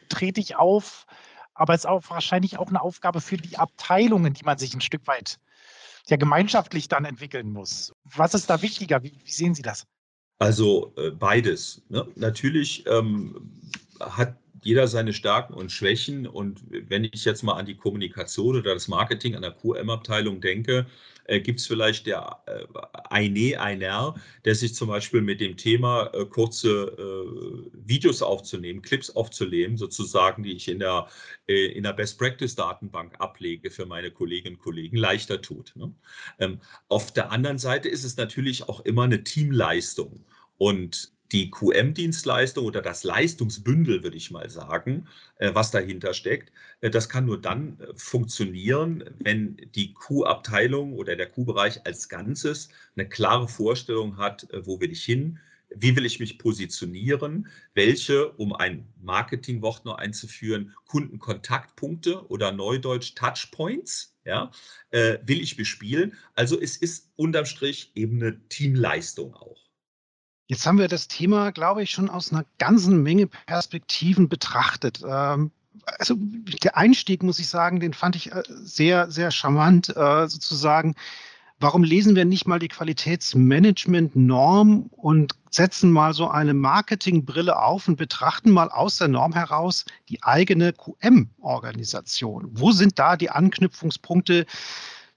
trete 0.10 0.42
ich 0.42 0.58
auf, 0.58 1.08
aber 1.54 1.74
es 1.74 1.82
ist 1.82 1.86
auch 1.88 2.04
wahrscheinlich 2.10 2.60
auch 2.60 2.68
eine 2.68 2.82
Aufgabe 2.82 3.22
für 3.22 3.38
die 3.38 3.58
Abteilungen, 3.58 4.34
die 4.34 4.44
man 4.44 4.58
sich 4.58 4.74
ein 4.74 4.82
Stück 4.82 5.08
weit 5.08 5.40
ja 6.12 6.18
gemeinschaftlich 6.18 6.88
dann 6.88 7.06
entwickeln 7.06 7.52
muss. 7.52 7.94
Was 8.04 8.34
ist 8.34 8.50
da 8.50 8.62
wichtiger? 8.62 9.02
Wie, 9.04 9.14
wie 9.24 9.32
sehen 9.32 9.56
Sie 9.56 9.62
das? 9.62 9.88
Also 10.38 10.94
äh, 10.98 11.12
beides. 11.12 11.84
Ne? 11.90 12.08
Natürlich 12.16 12.86
ähm, 12.88 13.52
hat 14.00 14.38
jeder 14.64 14.88
seine 14.88 15.14
Stärken 15.14 15.54
und 15.54 15.72
Schwächen. 15.72 16.28
Und 16.28 16.64
wenn 16.70 17.04
ich 17.04 17.26
jetzt 17.26 17.44
mal 17.44 17.54
an 17.54 17.66
die 17.66 17.76
Kommunikation 17.76 18.56
oder 18.56 18.74
das 18.74 18.88
Marketing 18.88 19.36
an 19.36 19.42
der 19.42 19.52
QM-Abteilung 19.52 20.42
denke, 20.42 20.86
äh, 21.32 21.40
gibt 21.40 21.62
es 21.62 21.68
vielleicht 21.68 22.08
der 22.08 22.44
äh, 22.46 22.66
eine, 23.10 23.60
einer, 23.60 24.16
der 24.44 24.54
sich 24.54 24.76
zum 24.76 24.90
Beispiel 24.90 25.22
mit 25.22 25.40
dem 25.40 25.56
Thema 25.56 26.12
äh, 26.14 26.26
kurze 26.26 26.70
äh, 26.98 27.88
Videos 27.88 28.22
aufzunehmen, 28.22 28.82
Clips 28.82 29.10
aufzunehmen, 29.12 29.78
sozusagen, 29.78 30.44
die 30.44 30.54
ich 30.54 30.68
in 30.68 30.80
der, 30.80 31.08
äh, 31.48 31.68
in 31.68 31.84
der 31.84 31.94
Best-Practice-Datenbank 31.94 33.16
ablege 33.20 33.72
für 33.72 33.86
meine 33.86 34.12
Kolleginnen 34.12 34.58
und 34.58 34.62
Kollegen, 34.62 34.98
leichter 34.98 35.42
tut. 35.42 35.72
Ne? 35.76 35.94
Ähm, 36.40 36.60
auf 36.90 37.14
der 37.14 37.32
anderen 37.32 37.58
Seite 37.58 37.88
ist 37.88 38.04
es 38.04 38.18
natürlich 38.18 38.68
auch 38.68 38.82
immer 38.82 39.04
eine 39.04 39.24
Teamleistung. 39.24 40.26
Und 40.58 41.14
die 41.32 41.50
QM-Dienstleistung 41.50 42.66
oder 42.66 42.82
das 42.82 43.04
Leistungsbündel, 43.04 44.04
würde 44.04 44.18
ich 44.18 44.32
mal 44.32 44.50
sagen, 44.50 45.08
äh, 45.38 45.52
was 45.54 45.72
dahinter 45.72 46.14
steckt, 46.14 46.52
äh, 46.82 46.90
das 46.90 47.08
kann 47.08 47.26
nur 47.26 47.40
dann 47.40 47.80
äh, 47.80 47.88
funktionieren, 47.96 49.04
wenn 49.20 49.58
die 49.76 49.94
Q-Abteilung 49.94 50.94
oder 50.94 51.16
der 51.16 51.30
Q-Bereich 51.30 51.86
als 51.86 52.10
Ganzes 52.10 52.70
eine 52.96 53.08
klare 53.08 53.48
Vorstellung 53.48 54.18
hat, 54.18 54.48
wo 54.64 54.82
will 54.82 54.92
ich 54.92 55.04
hin, 55.04 55.40
wie 55.74 55.96
will 55.96 56.06
ich 56.06 56.20
mich 56.20 56.38
positionieren, 56.38 57.48
welche, 57.76 58.32
um 58.34 58.54
ein 58.54 58.86
Marketingwort 59.02 59.86
nur 59.86 60.00
einzuführen, 60.00 60.76
Kundenkontaktpunkte 60.86 62.28
oder 62.30 62.52
Neudeutsch 62.52 63.16
Touchpoints, 63.16 64.18
ja, 64.26 64.52
will 64.92 65.42
ich 65.42 65.56
bespielen. 65.56 66.14
Also 66.34 66.60
es 66.60 66.76
ist 66.76 67.14
unterm 67.16 67.46
Strich 67.46 67.94
eben 67.96 68.22
eine 68.22 68.46
Teamleistung 68.50 69.34
auch. 69.34 69.71
Jetzt 70.52 70.68
haben 70.68 70.78
wir 70.80 70.90
das 70.90 71.08
Thema, 71.08 71.54
glaube 71.54 71.82
ich, 71.82 71.92
schon 71.92 72.10
aus 72.10 72.34
einer 72.34 72.44
ganzen 72.58 73.02
Menge 73.02 73.28
Perspektiven 73.28 74.28
betrachtet. 74.28 75.02
Ähm, 75.08 75.52
also 75.98 76.16
der 76.18 76.76
Einstieg, 76.76 77.24
muss 77.24 77.40
ich 77.40 77.48
sagen, 77.48 77.80
den 77.80 77.94
fand 77.94 78.18
ich 78.18 78.34
äh, 78.34 78.44
sehr, 78.50 79.10
sehr 79.10 79.32
charmant, 79.32 79.96
äh, 79.96 80.28
sozusagen. 80.28 80.96
Warum 81.62 81.86
lesen 81.86 82.18
wir 82.18 82.26
nicht 82.26 82.48
mal 82.48 82.60
die 82.60 82.68
Qualitätsmanagement-Norm 82.68 84.90
und 84.92 85.36
setzen 85.50 85.90
mal 85.90 86.14
so 86.14 86.28
eine 86.28 86.54
Marketingbrille 86.54 87.58
auf 87.58 87.88
und 87.88 87.96
betrachten 87.96 88.52
mal 88.52 88.68
aus 88.68 88.98
der 88.98 89.08
Norm 89.08 89.32
heraus 89.32 89.86
die 90.10 90.22
eigene 90.22 90.74
QM-Organisation? 90.74 92.50
Wo 92.52 92.74
sind 92.74 93.00
da 93.00 93.16
die 93.16 93.30
Anknüpfungspunkte? 93.30 94.46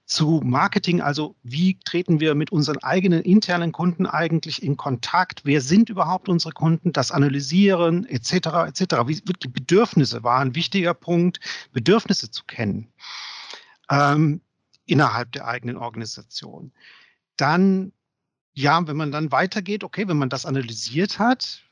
Zu 0.05 0.41
Marketing, 0.43 1.01
also 1.01 1.35
wie 1.41 1.79
treten 1.79 2.19
wir 2.19 2.35
mit 2.35 2.51
unseren 2.51 2.77
eigenen 2.83 3.23
internen 3.23 3.71
Kunden 3.71 4.05
eigentlich 4.05 4.61
in 4.61 4.77
Kontakt, 4.77 5.41
wer 5.45 5.61
sind 5.61 5.89
überhaupt 5.89 6.29
unsere 6.29 6.53
Kunden, 6.53 6.93
das 6.93 7.11
Analysieren 7.11 8.05
etc. 8.05 8.33
etc. 8.67 8.81
Wie, 9.07 9.15
die 9.15 9.47
Bedürfnisse 9.47 10.23
war 10.23 10.39
ein 10.39 10.53
wichtiger 10.53 10.93
Punkt, 10.93 11.39
Bedürfnisse 11.71 12.29
zu 12.29 12.43
kennen 12.43 12.91
ähm, 13.89 14.41
innerhalb 14.85 15.31
der 15.31 15.47
eigenen 15.47 15.77
Organisation. 15.77 16.71
Dann, 17.35 17.91
ja, 18.53 18.87
wenn 18.87 18.97
man 18.97 19.11
dann 19.11 19.31
weitergeht, 19.31 19.83
okay, 19.83 20.07
wenn 20.07 20.17
man 20.17 20.29
das 20.29 20.45
analysiert 20.45 21.17
hat, 21.17 21.63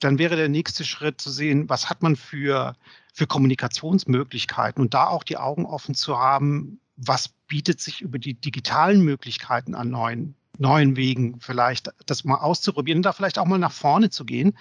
dann 0.00 0.18
wäre 0.18 0.36
der 0.36 0.50
nächste 0.50 0.84
Schritt 0.84 1.20
zu 1.20 1.30
sehen, 1.30 1.68
was 1.70 1.88
hat 1.88 2.02
man 2.02 2.16
für, 2.16 2.76
für 3.14 3.26
Kommunikationsmöglichkeiten 3.26 4.82
und 4.82 4.92
da 4.92 5.06
auch 5.06 5.24
die 5.24 5.38
Augen 5.38 5.64
offen 5.64 5.94
zu 5.94 6.18
haben, 6.18 6.80
was 6.98 7.28
bietet 7.46 7.80
sich 7.80 8.02
über 8.02 8.18
die 8.18 8.34
digitalen 8.34 9.00
Möglichkeiten 9.02 9.74
an 9.74 9.88
neuen, 9.88 10.34
neuen 10.58 10.96
Wegen 10.96 11.40
vielleicht, 11.40 11.90
das 12.06 12.24
mal 12.24 12.38
auszuprobieren, 12.38 13.02
da 13.02 13.12
vielleicht 13.12 13.38
auch 13.38 13.46
mal 13.46 13.58
nach 13.58 13.72
vorne 13.72 14.10
zu 14.10 14.24
gehen, 14.24 14.58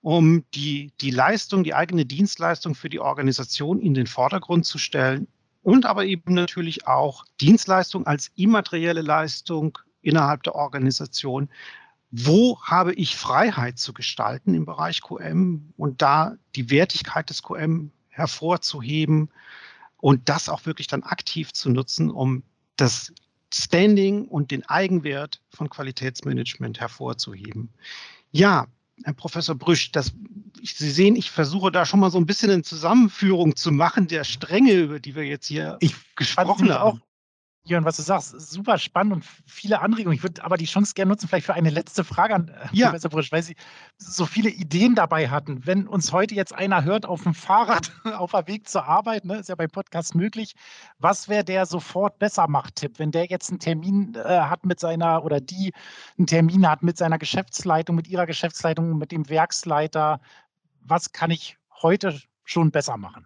um 0.00 0.44
die, 0.54 0.92
die 1.00 1.10
Leistung, 1.10 1.62
die 1.62 1.74
eigene 1.74 2.06
Dienstleistung 2.06 2.74
für 2.74 2.88
die 2.88 2.98
Organisation 2.98 3.80
in 3.80 3.94
den 3.94 4.06
Vordergrund 4.06 4.64
zu 4.64 4.78
stellen 4.78 5.28
und 5.62 5.86
aber 5.86 6.06
eben 6.06 6.34
natürlich 6.34 6.86
auch 6.86 7.24
Dienstleistung 7.40 8.06
als 8.06 8.32
immaterielle 8.34 9.02
Leistung 9.02 9.78
innerhalb 10.00 10.42
der 10.42 10.56
Organisation. 10.56 11.50
Wo 12.10 12.60
habe 12.62 12.94
ich 12.94 13.16
Freiheit 13.16 13.78
zu 13.78 13.92
gestalten 13.92 14.54
im 14.54 14.64
Bereich 14.64 15.02
QM 15.02 15.72
und 15.76 16.02
da 16.02 16.34
die 16.56 16.70
Wertigkeit 16.70 17.30
des 17.30 17.42
QM 17.42 17.92
hervorzuheben 18.08 19.30
und 20.02 20.28
das 20.28 20.48
auch 20.48 20.66
wirklich 20.66 20.88
dann 20.88 21.04
aktiv 21.04 21.52
zu 21.52 21.70
nutzen, 21.70 22.10
um 22.10 22.42
das 22.76 23.12
Standing 23.54 24.26
und 24.26 24.50
den 24.50 24.68
Eigenwert 24.68 25.40
von 25.48 25.70
Qualitätsmanagement 25.70 26.80
hervorzuheben. 26.80 27.68
Ja, 28.32 28.66
Herr 29.04 29.12
Professor 29.12 29.54
Brüsch, 29.54 29.92
das, 29.92 30.12
Sie 30.60 30.90
sehen, 30.90 31.14
ich 31.14 31.30
versuche 31.30 31.70
da 31.70 31.86
schon 31.86 32.00
mal 32.00 32.10
so 32.10 32.18
ein 32.18 32.26
bisschen 32.26 32.50
eine 32.50 32.62
Zusammenführung 32.62 33.54
zu 33.54 33.70
machen 33.70 34.08
der 34.08 34.24
Stränge, 34.24 34.72
über 34.72 34.98
die 34.98 35.14
wir 35.14 35.24
jetzt 35.24 35.46
hier 35.46 35.76
ich 35.78 35.94
gesprochen 36.16 36.72
haben. 36.72 36.98
Auch 36.98 37.11
Jörn, 37.64 37.84
was 37.84 37.96
du 37.96 38.02
sagst, 38.02 38.30
super 38.40 38.76
spannend 38.76 39.12
und 39.12 39.24
viele 39.46 39.80
Anregungen. 39.80 40.16
Ich 40.16 40.24
würde 40.24 40.42
aber 40.44 40.56
die 40.56 40.64
Chance 40.64 40.94
gerne 40.94 41.10
nutzen, 41.10 41.28
vielleicht 41.28 41.46
für 41.46 41.54
eine 41.54 41.70
letzte 41.70 42.02
Frage 42.02 42.34
an 42.34 42.48
äh, 42.48 42.66
ja. 42.72 42.88
Professor 42.88 43.10
Brisch, 43.10 43.30
weil 43.30 43.42
Sie 43.44 43.54
so 43.98 44.26
viele 44.26 44.50
Ideen 44.50 44.96
dabei 44.96 45.28
hatten. 45.28 45.64
Wenn 45.64 45.86
uns 45.86 46.12
heute 46.12 46.34
jetzt 46.34 46.52
einer 46.52 46.82
hört 46.82 47.06
auf 47.06 47.22
dem 47.22 47.34
Fahrrad 47.34 47.92
auf 48.16 48.32
der 48.32 48.48
Weg 48.48 48.68
zur 48.68 48.86
Arbeit, 48.86 49.24
ne, 49.24 49.36
ist 49.36 49.48
ja 49.48 49.54
beim 49.54 49.70
Podcast 49.70 50.16
möglich, 50.16 50.54
was 50.98 51.28
wäre 51.28 51.44
der 51.44 51.64
sofort 51.66 52.18
besser 52.18 52.48
macht 52.48 52.76
Tipp, 52.76 52.98
wenn 52.98 53.12
der 53.12 53.26
jetzt 53.26 53.50
einen 53.50 53.60
Termin 53.60 54.16
äh, 54.16 54.40
hat 54.40 54.66
mit 54.66 54.80
seiner 54.80 55.24
oder 55.24 55.40
die 55.40 55.72
einen 56.18 56.26
Termin 56.26 56.68
hat 56.68 56.82
mit 56.82 56.98
seiner 56.98 57.18
Geschäftsleitung, 57.18 57.94
mit 57.94 58.08
ihrer 58.08 58.26
Geschäftsleitung, 58.26 58.98
mit 58.98 59.12
dem 59.12 59.28
Werksleiter, 59.28 60.20
was 60.80 61.12
kann 61.12 61.30
ich 61.30 61.58
heute 61.80 62.20
schon 62.42 62.72
besser 62.72 62.96
machen? 62.96 63.24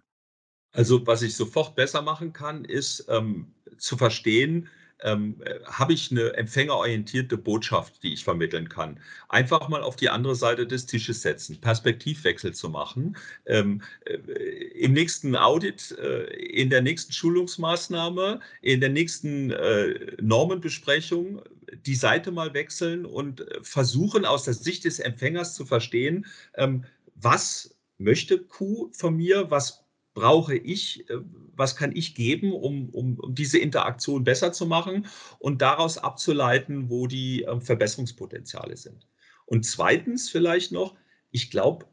Also 0.73 1.07
was 1.07 1.23
ich 1.23 1.35
sofort 1.35 1.73
besser 1.73 2.03
machen 2.03 2.33
kann, 2.33 2.63
ist 2.63 3.07
ähm, 3.09 3.51
zu 3.77 3.97
verstehen, 3.97 4.69
ähm, 5.03 5.35
habe 5.65 5.93
ich 5.93 6.11
eine 6.11 6.33
empfängerorientierte 6.33 7.37
Botschaft, 7.37 8.01
die 8.03 8.13
ich 8.13 8.23
vermitteln 8.23 8.69
kann. 8.69 8.99
Einfach 9.29 9.69
mal 9.69 9.83
auf 9.83 9.95
die 9.95 10.09
andere 10.09 10.35
Seite 10.35 10.65
des 10.65 10.85
Tisches 10.85 11.21
setzen, 11.21 11.61
Perspektivwechsel 11.61 12.53
zu 12.53 12.69
machen. 12.69 13.15
Ähm, 13.45 13.81
äh, 14.05 14.15
Im 14.15 14.93
nächsten 14.93 15.35
Audit, 15.35 15.95
äh, 15.99 16.25
in 16.33 16.69
der 16.69 16.81
nächsten 16.81 17.13
Schulungsmaßnahme, 17.13 18.39
in 18.61 18.81
der 18.81 18.89
nächsten 18.89 19.51
äh, 19.51 20.15
Normenbesprechung 20.19 21.41
die 21.85 21.95
Seite 21.95 22.31
mal 22.31 22.53
wechseln 22.53 23.05
und 23.05 23.45
versuchen 23.61 24.25
aus 24.25 24.45
der 24.45 24.53
Sicht 24.53 24.85
des 24.85 24.99
Empfängers 24.99 25.53
zu 25.53 25.65
verstehen, 25.65 26.25
ähm, 26.55 26.85
was 27.15 27.75
möchte 27.97 28.39
Q 28.39 28.89
von 28.93 29.15
mir, 29.17 29.51
was 29.51 29.83
brauche 30.17 30.55
ich, 30.55 31.07
äh, 31.11 31.19
was 31.55 31.75
kann 31.75 31.95
ich 31.95 32.15
geben, 32.15 32.51
um, 32.51 32.89
um, 32.89 33.19
um, 33.19 33.35
diese 33.35 33.59
Interaktion 33.59 34.23
besser 34.23 34.51
zu 34.51 34.65
machen 34.65 35.05
und 35.37 35.61
daraus 35.61 35.99
abzuleiten, 35.99 36.89
wo 36.89 37.05
die 37.05 37.43
ähm, 37.43 37.61
Verbesserungspotenziale 37.61 38.75
sind. 38.75 39.07
Und 39.45 39.63
zweitens 39.63 40.27
vielleicht 40.27 40.71
noch, 40.71 40.95
ich 41.29 41.51
glaube, 41.51 41.85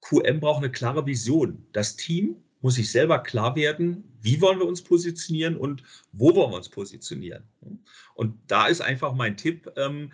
QM 0.00 0.40
braucht 0.40 0.62
eine 0.62 0.72
klare 0.72 1.04
Vision. 1.04 1.66
Das 1.72 1.96
Team 1.96 2.36
muss 2.62 2.76
sich 2.76 2.90
selber 2.90 3.18
klar 3.18 3.54
werden, 3.56 4.04
wie 4.22 4.40
wollen 4.40 4.58
wir 4.58 4.66
uns 4.66 4.82
positionieren 4.82 5.58
und 5.58 5.82
wo 6.12 6.34
wollen 6.34 6.52
wir 6.52 6.56
uns 6.56 6.70
positionieren. 6.70 7.44
Und 8.14 8.38
da 8.46 8.68
ist 8.68 8.80
einfach 8.80 9.14
mein 9.14 9.36
Tipp, 9.36 9.70
ähm, 9.76 10.12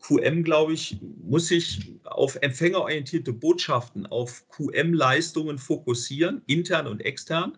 QM, 0.00 0.44
glaube 0.44 0.74
ich, 0.74 0.98
muss 1.22 1.48
sich 1.48 1.94
auf 2.04 2.36
empfängerorientierte 2.42 3.32
Botschaften, 3.32 4.06
auf 4.06 4.46
QM-Leistungen 4.48 5.58
fokussieren, 5.58 6.42
intern 6.46 6.86
und 6.86 7.00
extern, 7.00 7.56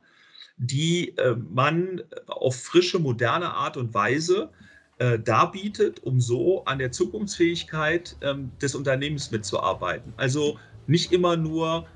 die 0.56 1.16
äh, 1.18 1.36
man 1.50 2.02
auf 2.26 2.56
frische, 2.56 2.98
moderne 2.98 3.52
Art 3.52 3.76
und 3.76 3.92
Weise 3.92 4.50
äh, 4.98 5.18
darbietet, 5.18 6.02
um 6.04 6.20
so 6.20 6.64
an 6.64 6.78
der 6.78 6.92
Zukunftsfähigkeit 6.92 8.16
ähm, 8.22 8.52
des 8.62 8.74
Unternehmens 8.74 9.30
mitzuarbeiten. 9.30 10.14
Also 10.16 10.58
nicht 10.86 11.12
immer 11.12 11.36
nur 11.36 11.86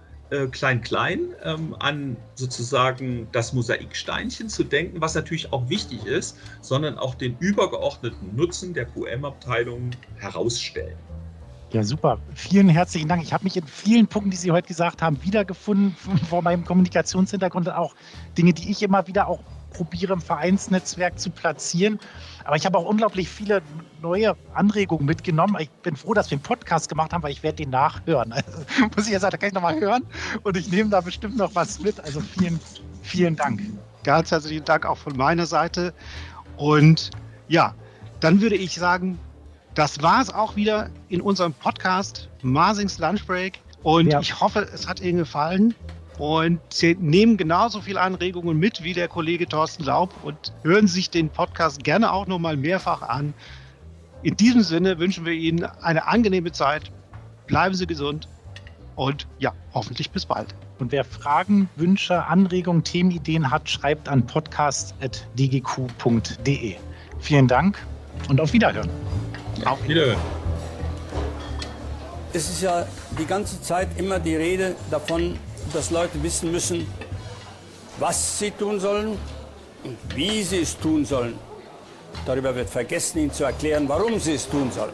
Klein-Klein 0.51 1.21
äh, 1.43 1.53
ähm, 1.53 1.77
an 1.79 2.17
sozusagen 2.35 3.29
das 3.33 3.53
Mosaiksteinchen 3.53 4.49
zu 4.49 4.65
denken, 4.65 5.01
was 5.01 5.15
natürlich 5.15 5.53
auch 5.53 5.69
wichtig 5.69 6.05
ist, 6.07 6.37
sondern 6.61 6.99
auch 6.99 7.15
den 7.15 7.37
übergeordneten 7.39 8.37
Nutzen 8.37 8.75
der 8.75 8.87
QM-Abteilung 8.87 9.91
herausstellen. 10.19 10.97
Ja, 11.73 11.85
super. 11.85 12.19
Vielen 12.35 12.69
herzlichen 12.69 13.09
Dank. 13.09 13.23
Ich 13.23 13.33
habe 13.33 13.45
mich 13.45 13.57
in 13.57 13.67
vielen 13.67 14.09
Punkten, 14.09 14.31
die 14.31 14.37
Sie 14.37 14.51
heute 14.51 14.67
gesagt 14.67 15.03
haben, 15.03 15.23
wiedergefunden 15.23 15.95
vor 16.29 16.43
meinem 16.43 16.65
Kommunikationshintergrund. 16.65 17.73
Auch 17.73 17.95
Dinge, 18.37 18.53
die 18.53 18.71
ich 18.71 18.83
immer 18.83 19.07
wieder 19.07 19.29
auch 19.29 19.41
probiere 19.71 20.13
im 20.13 20.21
Vereinsnetzwerk 20.21 21.19
zu 21.19 21.31
platzieren. 21.31 21.99
Aber 22.45 22.57
ich 22.57 22.67
habe 22.67 22.79
auch 22.79 22.85
unglaublich 22.85 23.29
viele 23.29 23.63
neue 24.03 24.37
Anregungen 24.55 25.07
mitgenommen. 25.07 25.57
Ich 25.59 25.71
bin 25.71 25.97
froh, 25.97 26.15
dass 26.15 26.31
wir 26.31 26.37
einen 26.37 26.43
Podcast 26.43 26.89
gemacht 26.89 27.13
haben, 27.13 27.23
weil 27.23 27.33
ich 27.33 27.43
werde 27.43 27.57
den 27.57 27.71
nachhören. 27.71 28.33
Also, 28.41 28.65
muss 28.97 29.07
ich 29.07 29.13
ja 29.13 29.21
sagen, 29.21 29.33
da 29.33 29.37
kann 29.37 29.49
ich 29.49 29.55
nochmal 29.55 29.79
hören 29.79 30.05
und 30.43 30.57
ich 30.57 30.71
nehme 30.71 30.91
da 30.91 31.01
bestimmt 31.01 31.37
noch 31.37 31.55
was 31.55 31.81
mit. 31.81 32.01
Also 32.01 32.21
vielen, 32.21 32.59
vielen 33.03 33.37
Dank. 33.37 33.61
Ganz 34.05 34.31
herzlichen 34.31 34.65
Dank 34.65 34.87
auch 34.87 34.97
von 34.97 35.17
meiner 35.17 35.47
Seite. 35.47 35.93
Und 36.57 37.11
ja, 37.49 37.75
dann 38.21 38.41
würde 38.41 38.57
ich 38.57 38.75
sagen, 38.75 39.19
das 39.75 40.03
war 40.03 40.21
es 40.21 40.33
auch 40.33 40.57
wieder 40.57 40.91
in 41.09 41.21
unserem 41.21 41.53
Podcast 41.53 42.29
Marsings 42.43 42.99
Lunch 42.99 43.27
Break. 43.27 43.61
Und 43.83 44.13
ja. 44.13 44.21
ich 44.21 44.41
hoffe, 44.41 44.69
es 44.73 44.89
hat 44.89 45.01
Ihnen 45.01 45.19
gefallen. 45.19 45.75
Und 46.19 46.61
Sie 46.71 46.97
nehmen 47.01 47.37
genauso 47.37 47.81
viele 47.81 48.01
Anregungen 48.01 48.59
mit 48.59 48.85
wie 48.85 48.93
der 48.93 49.09
Kollege 49.09 49.47
Thorsten 49.47 49.85
Laub 49.85 50.13
und 50.23 50.53
hören 50.63 50.87
sich 50.87 51.11
den 51.11 51.31
Podcast 51.31 51.83
gerne 51.83 52.13
auch 52.13 52.27
nochmal 52.27 52.57
mehrfach 52.57 53.03
an. 53.03 53.33
In 54.23 54.37
diesem 54.37 54.63
Sinne 54.63 54.99
wünschen 54.99 55.25
wir 55.25 55.33
Ihnen 55.33 55.65
eine 55.83 56.07
angenehme 56.07 56.53
Zeit. 56.53 56.93
Bleiben 57.47 57.75
Sie 57.75 57.87
gesund 57.87 58.29
und 58.97 59.27
ja, 59.39 59.55
hoffentlich 59.73 60.11
bis 60.11 60.27
bald. 60.27 60.55
Und 60.79 60.93
wer 60.93 61.05
Fragen, 61.05 61.71
Wünsche, 61.77 62.27
Anregungen, 62.27 62.85
Themenideen 62.85 63.51
hat, 63.51 63.71
schreibt 63.71 64.09
an 64.09 64.27
podcast.dgq.de. 64.27 66.77
Vielen 67.19 67.49
Dank 67.49 67.79
und 68.29 68.41
auf 68.41 68.53
Wiederhören. 68.53 68.91
Auf 69.65 69.83
Wiederhören. 69.89 70.21
Es 72.33 72.49
ist 72.49 72.63
ja 72.63 72.87
die 73.19 73.27
ganze 73.27 73.61
Zeit 73.61 73.89
immer 73.99 74.21
die 74.21 74.37
Rede 74.37 74.77
davon, 74.91 75.37
dass 75.73 75.91
Leute 75.91 76.23
wissen 76.23 76.51
müssen, 76.51 76.87
was 77.99 78.39
sie 78.39 78.51
tun 78.51 78.81
sollen 78.81 79.19
und 79.85 79.97
wie 80.15 80.43
sie 80.43 80.61
es 80.61 80.79
tun 80.79 81.05
sollen. 81.05 81.39
Darüber 82.27 82.55
wird 82.55 82.69
vergessen, 82.69 83.19
ihnen 83.19 83.33
zu 83.33 83.45
erklären, 83.45 83.89
warum 83.89 84.19
sie 84.19 84.35
es 84.35 84.49
tun 84.49 84.71
sollen. 84.73 84.93